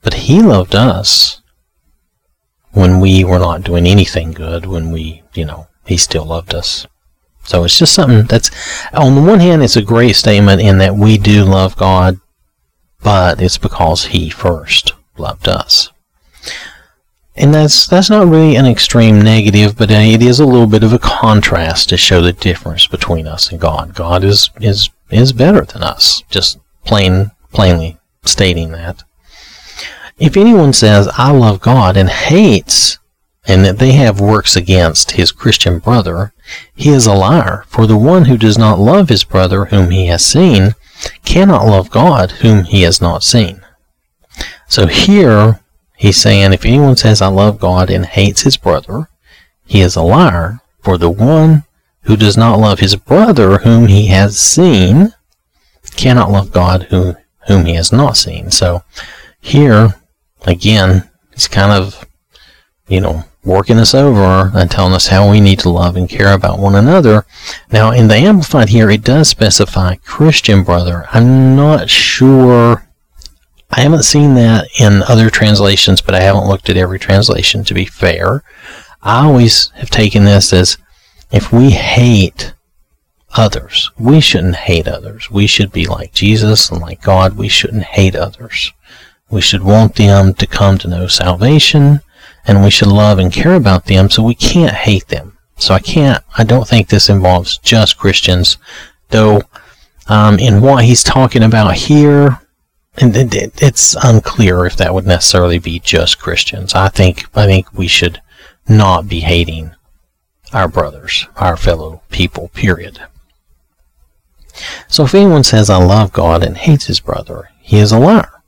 But 0.02 0.14
he 0.14 0.40
loved 0.40 0.76
us 0.76 1.42
when 2.70 3.00
we 3.00 3.24
were 3.24 3.40
not 3.40 3.64
doing 3.64 3.88
anything 3.88 4.30
good, 4.30 4.66
when 4.66 4.92
we, 4.92 5.24
you 5.34 5.44
know, 5.44 5.66
he 5.90 5.96
still 5.96 6.24
loved 6.24 6.54
us. 6.54 6.86
So 7.42 7.64
it's 7.64 7.76
just 7.76 7.94
something 7.94 8.26
that's, 8.26 8.50
on 8.94 9.16
the 9.16 9.20
one 9.20 9.40
hand, 9.40 9.62
it's 9.62 9.76
a 9.76 9.82
great 9.82 10.14
statement 10.14 10.62
in 10.62 10.78
that 10.78 10.94
we 10.94 11.18
do 11.18 11.44
love 11.44 11.76
God, 11.76 12.20
but 13.02 13.42
it's 13.42 13.58
because 13.58 14.06
He 14.06 14.30
first 14.30 14.92
loved 15.18 15.48
us. 15.48 15.90
And 17.34 17.52
that's 17.52 17.88
that's 17.88 18.08
not 18.08 18.28
really 18.28 18.54
an 18.54 18.66
extreme 18.66 19.20
negative, 19.20 19.76
but 19.76 19.90
uh, 19.90 19.94
it 19.94 20.22
is 20.22 20.38
a 20.38 20.46
little 20.46 20.68
bit 20.68 20.84
of 20.84 20.92
a 20.92 20.98
contrast 20.98 21.88
to 21.88 21.96
show 21.96 22.20
the 22.20 22.32
difference 22.32 22.86
between 22.86 23.26
us 23.26 23.50
and 23.50 23.60
God. 23.60 23.94
God 23.94 24.22
is 24.22 24.50
is 24.60 24.90
is 25.10 25.32
better 25.32 25.64
than 25.64 25.82
us, 25.82 26.22
just 26.30 26.60
plain 26.84 27.32
plainly 27.52 27.98
stating 28.24 28.70
that. 28.72 29.02
If 30.18 30.36
anyone 30.36 30.72
says 30.72 31.08
I 31.14 31.32
love 31.32 31.60
God 31.60 31.96
and 31.96 32.10
hates 32.10 32.99
and 33.46 33.64
that 33.64 33.78
they 33.78 33.92
have 33.92 34.20
works 34.20 34.56
against 34.56 35.12
his 35.12 35.32
Christian 35.32 35.78
brother, 35.78 36.32
he 36.74 36.90
is 36.90 37.06
a 37.06 37.14
liar. 37.14 37.64
For 37.68 37.86
the 37.86 37.96
one 37.96 38.26
who 38.26 38.36
does 38.36 38.58
not 38.58 38.78
love 38.78 39.08
his 39.08 39.24
brother 39.24 39.66
whom 39.66 39.90
he 39.90 40.06
has 40.06 40.24
seen 40.24 40.74
cannot 41.24 41.66
love 41.66 41.90
God 41.90 42.32
whom 42.42 42.64
he 42.64 42.82
has 42.82 43.00
not 43.00 43.22
seen. 43.22 43.62
So 44.68 44.86
here 44.86 45.60
he's 45.96 46.16
saying 46.16 46.52
if 46.52 46.64
anyone 46.64 46.96
says 46.96 47.22
I 47.22 47.28
love 47.28 47.58
God 47.58 47.90
and 47.90 48.06
hates 48.06 48.42
his 48.42 48.56
brother, 48.56 49.08
he 49.66 49.80
is 49.80 49.96
a 49.96 50.02
liar. 50.02 50.60
For 50.82 50.96
the 50.96 51.10
one 51.10 51.64
who 52.02 52.16
does 52.16 52.36
not 52.36 52.58
love 52.58 52.80
his 52.80 52.96
brother 52.96 53.58
whom 53.58 53.86
he 53.86 54.06
has 54.06 54.38
seen 54.38 55.14
cannot 55.96 56.30
love 56.30 56.52
God 56.52 56.84
whom, 56.84 57.16
whom 57.46 57.66
he 57.66 57.74
has 57.74 57.92
not 57.92 58.16
seen. 58.16 58.50
So 58.50 58.82
here, 59.40 59.94
again, 60.46 61.10
he's 61.32 61.48
kind 61.48 61.72
of, 61.72 62.06
you 62.88 63.00
know, 63.00 63.24
working 63.44 63.78
us 63.78 63.94
over 63.94 64.50
and 64.54 64.70
telling 64.70 64.92
us 64.92 65.06
how 65.06 65.30
we 65.30 65.40
need 65.40 65.58
to 65.60 65.70
love 65.70 65.96
and 65.96 66.08
care 66.08 66.32
about 66.32 66.58
one 66.58 66.74
another. 66.74 67.24
Now, 67.72 67.90
in 67.90 68.08
the 68.08 68.16
Amplified 68.16 68.68
here, 68.68 68.90
it 68.90 69.02
does 69.02 69.28
specify 69.28 69.96
Christian 69.96 70.62
brother. 70.62 71.06
I'm 71.12 71.56
not 71.56 71.88
sure. 71.88 72.86
I 73.70 73.80
haven't 73.80 74.02
seen 74.02 74.34
that 74.34 74.68
in 74.78 75.02
other 75.04 75.30
translations, 75.30 76.00
but 76.00 76.14
I 76.14 76.20
haven't 76.20 76.48
looked 76.48 76.68
at 76.68 76.76
every 76.76 76.98
translation 76.98 77.64
to 77.64 77.74
be 77.74 77.84
fair. 77.84 78.42
I 79.02 79.24
always 79.24 79.68
have 79.70 79.90
taken 79.90 80.24
this 80.24 80.52
as 80.52 80.76
if 81.30 81.52
we 81.52 81.70
hate 81.70 82.52
others, 83.36 83.90
we 83.98 84.20
shouldn't 84.20 84.56
hate 84.56 84.88
others. 84.88 85.30
We 85.30 85.46
should 85.46 85.72
be 85.72 85.86
like 85.86 86.12
Jesus 86.12 86.68
and 86.68 86.80
like 86.80 87.02
God. 87.02 87.36
We 87.36 87.48
shouldn't 87.48 87.84
hate 87.84 88.16
others. 88.16 88.72
We 89.30 89.40
should 89.40 89.62
want 89.62 89.94
them 89.94 90.34
to 90.34 90.46
come 90.46 90.78
to 90.78 90.88
know 90.88 91.06
salvation 91.06 92.00
and 92.50 92.64
we 92.64 92.70
should 92.70 92.88
love 92.88 93.20
and 93.20 93.32
care 93.32 93.54
about 93.54 93.86
them, 93.86 94.10
so 94.10 94.24
we 94.24 94.34
can't 94.34 94.74
hate 94.74 95.06
them. 95.06 95.38
So 95.56 95.72
I 95.72 95.78
can't, 95.78 96.24
I 96.36 96.42
don't 96.42 96.66
think 96.66 96.88
this 96.88 97.08
involves 97.08 97.58
just 97.58 97.96
Christians, 97.96 98.58
though 99.10 99.42
um, 100.08 100.36
in 100.40 100.60
what 100.60 100.84
he's 100.84 101.04
talking 101.04 101.44
about 101.44 101.74
here, 101.76 102.40
and 102.96 103.12
it's 103.14 103.94
unclear 104.02 104.66
if 104.66 104.76
that 104.78 104.92
would 104.92 105.06
necessarily 105.06 105.60
be 105.60 105.78
just 105.78 106.18
Christians. 106.18 106.74
I 106.74 106.88
think 106.88 107.24
I 107.36 107.46
think 107.46 107.72
we 107.72 107.86
should 107.86 108.20
not 108.68 109.08
be 109.08 109.20
hating 109.20 109.70
our 110.52 110.66
brothers, 110.66 111.28
our 111.36 111.56
fellow 111.56 112.02
people. 112.10 112.48
Period. 112.48 113.00
So 114.88 115.04
if 115.04 115.14
anyone 115.14 115.44
says 115.44 115.70
I 115.70 115.76
love 115.76 116.12
God 116.12 116.42
and 116.42 116.56
hates 116.56 116.86
his 116.86 116.98
brother, 116.98 117.50
he 117.60 117.78
is 117.78 117.92
a 117.92 117.98
liar. 118.00 118.42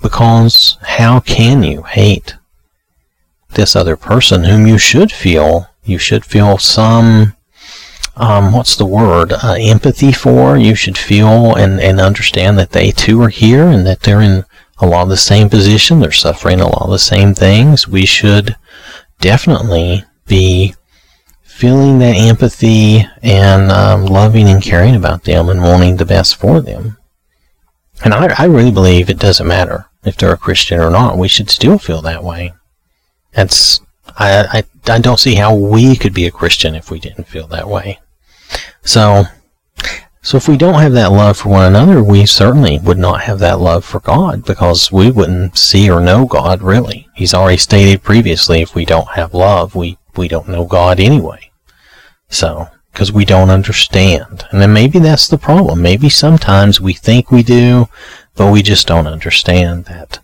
Because 0.00 0.78
how 0.82 1.18
can 1.18 1.64
you 1.64 1.82
hate 1.82 2.36
this 3.52 3.74
other 3.76 3.96
person 3.96 4.44
whom 4.44 4.66
you 4.66 4.78
should 4.78 5.12
feel, 5.12 5.68
you 5.84 5.98
should 5.98 6.24
feel 6.24 6.58
some, 6.58 7.34
um, 8.16 8.52
what's 8.52 8.76
the 8.76 8.86
word, 8.86 9.32
uh, 9.32 9.56
empathy 9.58 10.12
for. 10.12 10.56
You 10.56 10.74
should 10.74 10.98
feel 10.98 11.54
and, 11.56 11.80
and 11.80 12.00
understand 12.00 12.58
that 12.58 12.70
they 12.70 12.90
too 12.90 13.20
are 13.22 13.28
here 13.28 13.66
and 13.66 13.86
that 13.86 14.00
they're 14.00 14.20
in 14.20 14.44
a 14.78 14.86
lot 14.86 15.02
of 15.02 15.08
the 15.08 15.16
same 15.16 15.48
position. 15.48 16.00
They're 16.00 16.12
suffering 16.12 16.60
a 16.60 16.68
lot 16.68 16.82
of 16.82 16.90
the 16.90 16.98
same 16.98 17.34
things. 17.34 17.86
We 17.86 18.06
should 18.06 18.56
definitely 19.20 20.04
be 20.26 20.74
feeling 21.42 21.98
that 21.98 22.16
empathy 22.16 23.06
and 23.22 23.70
um, 23.70 24.06
loving 24.06 24.48
and 24.48 24.62
caring 24.62 24.96
about 24.96 25.24
them 25.24 25.48
and 25.48 25.60
wanting 25.60 25.96
the 25.96 26.06
best 26.06 26.36
for 26.36 26.60
them. 26.60 26.96
And 28.02 28.14
I, 28.14 28.34
I 28.38 28.46
really 28.46 28.70
believe 28.70 29.10
it 29.10 29.18
doesn't 29.18 29.46
matter 29.46 29.86
if 30.02 30.16
they're 30.16 30.32
a 30.32 30.38
Christian 30.38 30.80
or 30.80 30.90
not. 30.90 31.18
We 31.18 31.28
should 31.28 31.50
still 31.50 31.76
feel 31.76 32.00
that 32.02 32.24
way. 32.24 32.54
That's 33.32 33.80
I, 34.18 34.62
I 34.86 34.92
I 34.92 34.98
don't 34.98 35.20
see 35.20 35.34
how 35.36 35.54
we 35.54 35.96
could 35.96 36.14
be 36.14 36.26
a 36.26 36.30
Christian 36.30 36.74
if 36.74 36.90
we 36.90 36.98
didn't 36.98 37.28
feel 37.28 37.46
that 37.48 37.68
way. 37.68 38.00
So 38.82 39.24
so 40.22 40.36
if 40.36 40.48
we 40.48 40.56
don't 40.56 40.80
have 40.80 40.92
that 40.92 41.12
love 41.12 41.38
for 41.38 41.48
one 41.48 41.64
another, 41.64 42.02
we 42.02 42.26
certainly 42.26 42.78
would 42.78 42.98
not 42.98 43.22
have 43.22 43.38
that 43.38 43.60
love 43.60 43.84
for 43.84 44.00
God 44.00 44.44
because 44.44 44.92
we 44.92 45.10
wouldn't 45.10 45.56
see 45.56 45.90
or 45.90 46.00
know 46.00 46.26
God 46.26 46.62
really. 46.62 47.08
He's 47.14 47.32
already 47.32 47.56
stated 47.56 48.02
previously 48.02 48.60
if 48.60 48.74
we 48.74 48.84
don't 48.84 49.10
have 49.10 49.32
love, 49.32 49.74
we 49.74 49.98
we 50.16 50.28
don't 50.28 50.48
know 50.48 50.64
God 50.64 51.00
anyway. 51.00 51.50
So 52.28 52.68
because 52.92 53.12
we 53.12 53.24
don't 53.24 53.50
understand. 53.50 54.44
And 54.50 54.60
then 54.60 54.72
maybe 54.72 54.98
that's 54.98 55.28
the 55.28 55.38
problem. 55.38 55.80
Maybe 55.80 56.08
sometimes 56.08 56.80
we 56.80 56.92
think 56.92 57.30
we 57.30 57.42
do, 57.42 57.88
but 58.34 58.52
we 58.52 58.62
just 58.62 58.86
don't 58.86 59.06
understand 59.06 59.84
that. 59.86 60.18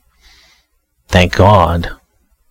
Thank 1.09 1.37
God 1.37 1.91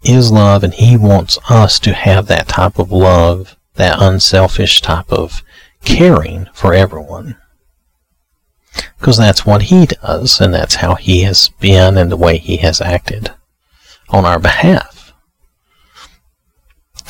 is 0.06 0.32
love, 0.32 0.64
and 0.64 0.74
He 0.74 0.98
wants 0.98 1.38
us 1.50 1.80
to 1.80 1.94
have 1.94 2.28
that 2.28 2.48
type 2.48 2.80
of 2.80 2.92
love, 2.92 3.56
that 3.76 4.02
unselfish 4.02 4.82
type 4.82 5.12
of 5.12 5.44
caring 5.84 6.48
for 6.54 6.74
everyone. 6.74 7.38
Because 8.98 9.18
that's 9.18 9.46
what 9.46 9.64
He 9.64 9.86
does, 9.86 10.40
and 10.40 10.54
that's 10.54 10.76
how 10.76 10.96
He 10.96 11.24
has 11.24 11.50
been 11.60 11.98
and 11.98 12.12
the 12.12 12.18
way 12.18 12.38
He 12.38 12.58
has 12.58 12.82
acted 12.82 13.34
on 14.10 14.26
our 14.26 14.40
behalf. 14.40 15.14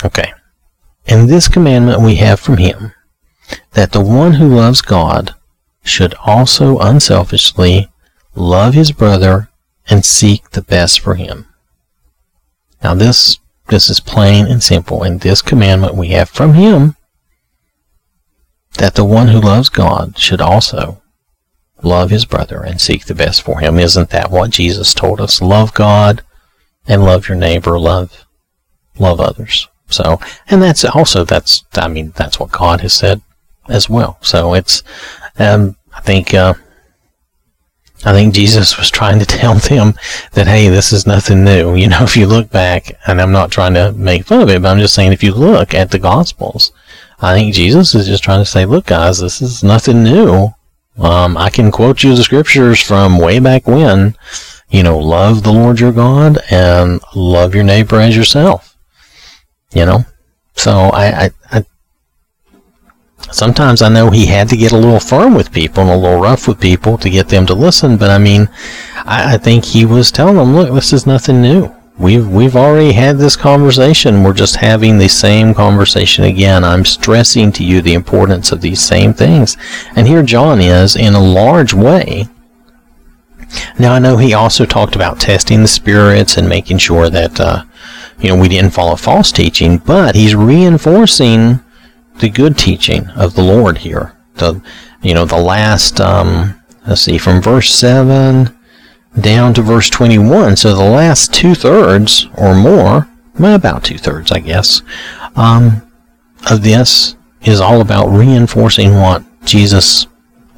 Okay. 0.03 0.33
And 1.07 1.29
this 1.29 1.47
commandment 1.47 2.01
we 2.01 2.15
have 2.15 2.39
from 2.39 2.57
Him, 2.57 2.93
that 3.73 3.91
the 3.91 4.01
one 4.01 4.33
who 4.33 4.47
loves 4.47 4.81
God 4.81 5.35
should 5.83 6.15
also 6.25 6.79
unselfishly 6.79 7.89
love 8.33 8.73
his 8.73 8.91
brother 8.91 9.49
and 9.87 10.03
seek 10.03 10.49
the 10.51 10.61
best 10.61 10.99
for 10.99 11.15
him. 11.15 11.45
Now 12.85 12.93
this 12.93 13.39
this 13.69 13.89
is 13.89 13.99
plain 13.99 14.45
and 14.45 14.61
simple, 14.61 15.01
and 15.01 15.19
this 15.19 15.41
commandment 15.41 15.95
we 15.95 16.09
have 16.09 16.29
from 16.29 16.53
him 16.53 16.95
that 18.77 18.93
the 18.93 19.03
one 19.03 19.29
who 19.29 19.39
loves 19.39 19.69
God 19.69 20.19
should 20.19 20.39
also 20.39 21.01
love 21.81 22.11
his 22.11 22.25
brother 22.25 22.61
and 22.61 22.79
seek 22.79 23.05
the 23.05 23.15
best 23.15 23.41
for 23.41 23.59
him. 23.59 23.79
Isn't 23.79 24.11
that 24.11 24.29
what 24.29 24.51
Jesus 24.51 24.93
told 24.93 25.19
us? 25.19 25.41
Love 25.41 25.73
God 25.73 26.21
and 26.85 27.03
love 27.03 27.27
your 27.27 27.39
neighbor, 27.39 27.79
love 27.79 28.27
love 28.99 29.19
others. 29.19 29.67
So, 29.89 30.19
and 30.47 30.61
that's 30.61 30.85
also 30.85 31.25
that's 31.25 31.63
I 31.73 31.87
mean 31.87 32.13
that's 32.15 32.39
what 32.39 32.51
God 32.51 32.81
has 32.81 32.93
said 32.93 33.19
as 33.67 33.89
well. 33.89 34.19
So 34.21 34.53
it's 34.53 34.83
um, 35.39 35.75
I 35.91 36.01
think 36.01 36.35
uh, 36.35 36.53
I 38.05 38.13
think 38.13 38.33
Jesus 38.33 38.77
was 38.77 38.91
trying 38.91 39.19
to 39.19 39.25
tell 39.25 39.55
them 39.55 39.95
that 40.33 40.47
hey, 40.47 40.69
this 40.69 40.93
is 40.93 41.07
nothing 41.07 41.43
new. 41.43 41.75
You 41.75 41.89
know, 41.89 42.03
if 42.03 42.15
you 42.15 42.27
look 42.27 42.49
back, 42.49 42.97
and 43.07 43.19
I'm 43.19 43.31
not 43.31 43.51
trying 43.51 43.73
to 43.73 43.91
make 43.93 44.25
fun 44.25 44.41
of 44.41 44.49
it, 44.49 44.61
but 44.61 44.69
I'm 44.69 44.79
just 44.79 44.93
saying 44.93 45.11
if 45.11 45.23
you 45.23 45.33
look 45.33 45.73
at 45.73 45.91
the 45.91 45.99
Gospels, 45.99 46.71
I 47.19 47.33
think 47.33 47.53
Jesus 47.53 47.95
is 47.95 48.07
just 48.07 48.23
trying 48.23 48.41
to 48.41 48.49
say, 48.49 48.65
look, 48.65 48.85
guys, 48.85 49.19
this 49.19 49.41
is 49.41 49.63
nothing 49.63 50.03
new. 50.03 50.53
Um, 50.97 51.37
I 51.37 51.49
can 51.49 51.71
quote 51.71 52.03
you 52.03 52.15
the 52.15 52.23
scriptures 52.23 52.79
from 52.79 53.17
way 53.17 53.39
back 53.39 53.67
when. 53.67 54.15
You 54.69 54.83
know, 54.83 54.97
love 54.97 55.43
the 55.43 55.51
Lord 55.51 55.79
your 55.79 55.91
God 55.91 56.39
and 56.49 57.01
love 57.15 57.55
your 57.55 57.63
neighbor 57.63 57.99
as 57.99 58.15
yourself. 58.15 58.77
You 59.73 59.85
know, 59.85 60.05
so 60.55 60.71
I, 60.71 61.25
I, 61.25 61.31
I 61.51 61.65
sometimes 63.31 63.81
I 63.81 63.89
know 63.89 64.09
he 64.09 64.25
had 64.25 64.49
to 64.49 64.57
get 64.57 64.71
a 64.71 64.77
little 64.77 64.99
firm 64.99 65.33
with 65.33 65.51
people 65.51 65.83
and 65.83 65.91
a 65.91 65.97
little 65.97 66.19
rough 66.19 66.47
with 66.47 66.59
people 66.59 66.97
to 66.99 67.09
get 67.09 67.29
them 67.29 67.45
to 67.47 67.53
listen, 67.53 67.97
but 67.97 68.09
I 68.09 68.17
mean, 68.17 68.49
I, 69.05 69.35
I 69.35 69.37
think 69.37 69.65
he 69.65 69.85
was 69.85 70.11
telling 70.11 70.35
them, 70.35 70.55
look, 70.55 70.73
this 70.73 70.93
is 70.93 71.05
nothing 71.05 71.41
new. 71.41 71.73
We've 71.97 72.27
we've 72.27 72.57
already 72.57 72.91
had 72.91 73.17
this 73.17 73.37
conversation. 73.37 74.23
We're 74.23 74.33
just 74.33 74.57
having 74.57 74.97
the 74.97 75.07
same 75.07 75.53
conversation 75.53 76.25
again. 76.25 76.65
I'm 76.65 76.83
stressing 76.83 77.53
to 77.53 77.63
you 77.63 77.81
the 77.81 77.93
importance 77.93 78.51
of 78.51 78.59
these 78.59 78.81
same 78.81 79.13
things. 79.13 79.55
And 79.95 80.05
here 80.05 80.21
John 80.21 80.59
is 80.59 80.97
in 80.97 81.13
a 81.13 81.23
large 81.23 81.73
way. 81.73 82.27
Now 83.79 83.93
I 83.93 83.99
know 83.99 84.17
he 84.17 84.33
also 84.33 84.65
talked 84.65 84.95
about 84.95 85.21
testing 85.21 85.61
the 85.61 85.69
spirits 85.69 86.35
and 86.35 86.49
making 86.49 86.79
sure 86.79 87.09
that 87.09 87.39
uh, 87.39 87.63
you 88.19 88.27
know 88.27 88.35
we 88.35 88.49
didn't 88.49 88.73
follow 88.73 88.97
false 88.97 89.31
teaching, 89.31 89.77
but 89.77 90.15
he's 90.15 90.35
reinforcing 90.35 91.61
the 92.19 92.29
good 92.29 92.57
teaching 92.57 93.07
of 93.09 93.35
the 93.35 93.43
Lord 93.43 93.79
here. 93.79 94.17
The 94.35 94.61
you 95.01 95.13
know 95.13 95.25
the 95.25 95.37
last 95.37 95.99
um, 96.01 96.61
let's 96.87 97.01
see 97.01 97.17
from 97.17 97.41
verse 97.41 97.73
seven 97.73 98.55
down 99.19 99.53
to 99.53 99.61
verse 99.61 99.89
21. 99.89 100.57
So 100.57 100.75
the 100.75 100.83
last 100.83 101.33
two 101.33 101.55
thirds 101.55 102.27
or 102.37 102.55
more, 102.55 103.07
well, 103.39 103.55
about 103.55 103.83
two 103.83 103.97
thirds, 103.97 104.31
I 104.31 104.39
guess, 104.39 104.81
um, 105.35 105.81
of 106.49 106.63
this 106.63 107.15
is 107.41 107.59
all 107.59 107.81
about 107.81 108.07
reinforcing 108.07 108.95
what 108.95 109.23
Jesus 109.45 110.07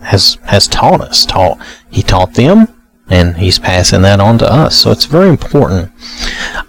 has 0.02 0.38
has 0.46 0.68
taught 0.68 1.02
us. 1.02 1.26
Taught 1.26 1.60
he 1.90 2.02
taught 2.02 2.34
them, 2.34 2.68
and 3.10 3.38
he's 3.38 3.60
passing 3.60 4.02
that 4.04 4.20
on 4.20 4.38
to 4.40 4.52
us. 4.52 4.78
So 4.78 4.92
it's 4.92 5.06
very 5.06 5.30
important. 5.30 5.92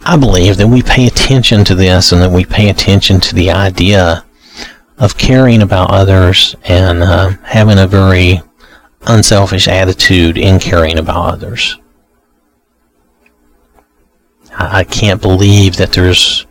I 0.04 0.16
believe 0.16 0.56
that 0.56 0.68
we 0.68 0.82
pay 0.82 1.06
attention 1.06 1.64
to 1.64 1.74
this, 1.74 2.12
and 2.12 2.22
that 2.22 2.32
we 2.32 2.44
pay 2.44 2.68
attention 2.68 3.20
to 3.20 3.34
the 3.34 3.50
idea 3.50 4.24
of 4.98 5.16
caring 5.16 5.62
about 5.62 5.90
others 5.90 6.56
and 6.64 7.02
uh, 7.02 7.30
having 7.42 7.78
a 7.78 7.86
very 7.86 8.40
unselfish 9.02 9.68
attitude 9.68 10.36
in 10.36 10.58
caring 10.58 10.98
about 10.98 11.34
others. 11.34 11.78
I 14.52 14.82
can't 14.82 15.22
believe 15.22 15.76
that 15.76 15.92
there's, 15.92 16.46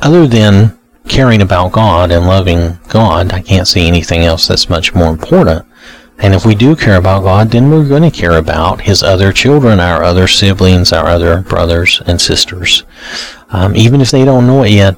other 0.00 0.26
than 0.26 0.78
caring 1.08 1.42
about 1.42 1.72
God 1.72 2.10
and 2.10 2.26
loving 2.26 2.78
God, 2.88 3.32
I 3.32 3.42
can't 3.42 3.68
see 3.68 3.86
anything 3.86 4.22
else 4.22 4.48
that's 4.48 4.70
much 4.70 4.94
more 4.94 5.10
important. 5.10 5.66
And 6.18 6.34
if 6.34 6.46
we 6.46 6.54
do 6.54 6.76
care 6.76 6.96
about 6.96 7.24
God, 7.24 7.50
then 7.50 7.70
we're 7.70 7.88
going 7.88 8.08
to 8.08 8.16
care 8.16 8.38
about 8.38 8.80
His 8.80 9.02
other 9.02 9.32
children, 9.32 9.80
our 9.80 10.04
other 10.04 10.28
siblings, 10.28 10.92
our 10.92 11.06
other 11.06 11.42
brothers 11.42 12.00
and 12.06 12.20
sisters. 12.20 12.84
Um, 13.50 13.74
even 13.76 14.00
if 14.00 14.10
they 14.10 14.24
don't 14.24 14.46
know 14.46 14.62
it 14.62 14.70
yet, 14.70 14.96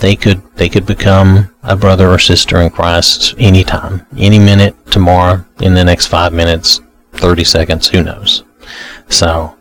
they 0.00 0.16
could 0.16 0.42
they 0.56 0.68
could 0.68 0.86
become 0.86 1.54
a 1.62 1.76
brother 1.76 2.08
or 2.08 2.18
sister 2.18 2.60
in 2.60 2.70
Christ 2.70 3.34
anytime, 3.38 4.06
any 4.16 4.38
minute, 4.38 4.74
tomorrow, 4.90 5.44
in 5.60 5.74
the 5.74 5.84
next 5.84 6.06
five 6.06 6.32
minutes, 6.32 6.80
thirty 7.12 7.44
seconds, 7.44 7.88
who 7.88 8.02
knows? 8.02 8.42
So 9.08 9.56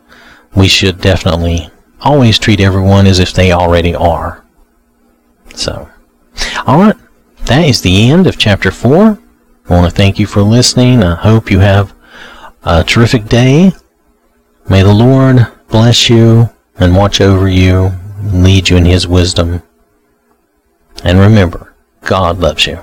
we 0.56 0.67
should 0.67 1.02
definitely 1.02 1.69
always 2.02 2.39
treat 2.39 2.62
everyone 2.62 3.06
as 3.06 3.19
if 3.19 3.34
they 3.34 3.52
already 3.52 3.93
are. 3.93 4.45
So, 5.54 5.89
all 6.65 6.80
right, 6.80 6.95
that 7.45 7.65
is 7.65 7.82
the 7.82 8.10
end 8.10 8.25
of 8.25 8.38
chapter 8.38 8.71
four. 8.71 9.19
I 9.69 9.73
want 9.73 9.89
to 9.89 9.95
thank 9.95 10.17
you 10.19 10.25
for 10.25 10.41
listening. 10.41 11.04
I 11.04 11.15
hope 11.15 11.52
you 11.52 11.60
have 11.60 11.93
a 12.63 12.84
terrific 12.84 13.25
day. 13.25 13.73
May 14.69 14.84
the 14.84 14.93
Lord 14.93 15.47
bless 15.67 16.10
you 16.10 16.49
and 16.78 16.95
watch 16.95 17.19
over 17.19 17.47
you, 17.47 17.91
lead 18.23 18.69
you 18.69 18.78
in 18.78 18.86
His 18.86 19.08
wisdom 19.08 19.62
and 21.03 21.19
remember, 21.19 21.73
God 22.01 22.39
loves 22.39 22.67
you. 22.67 22.79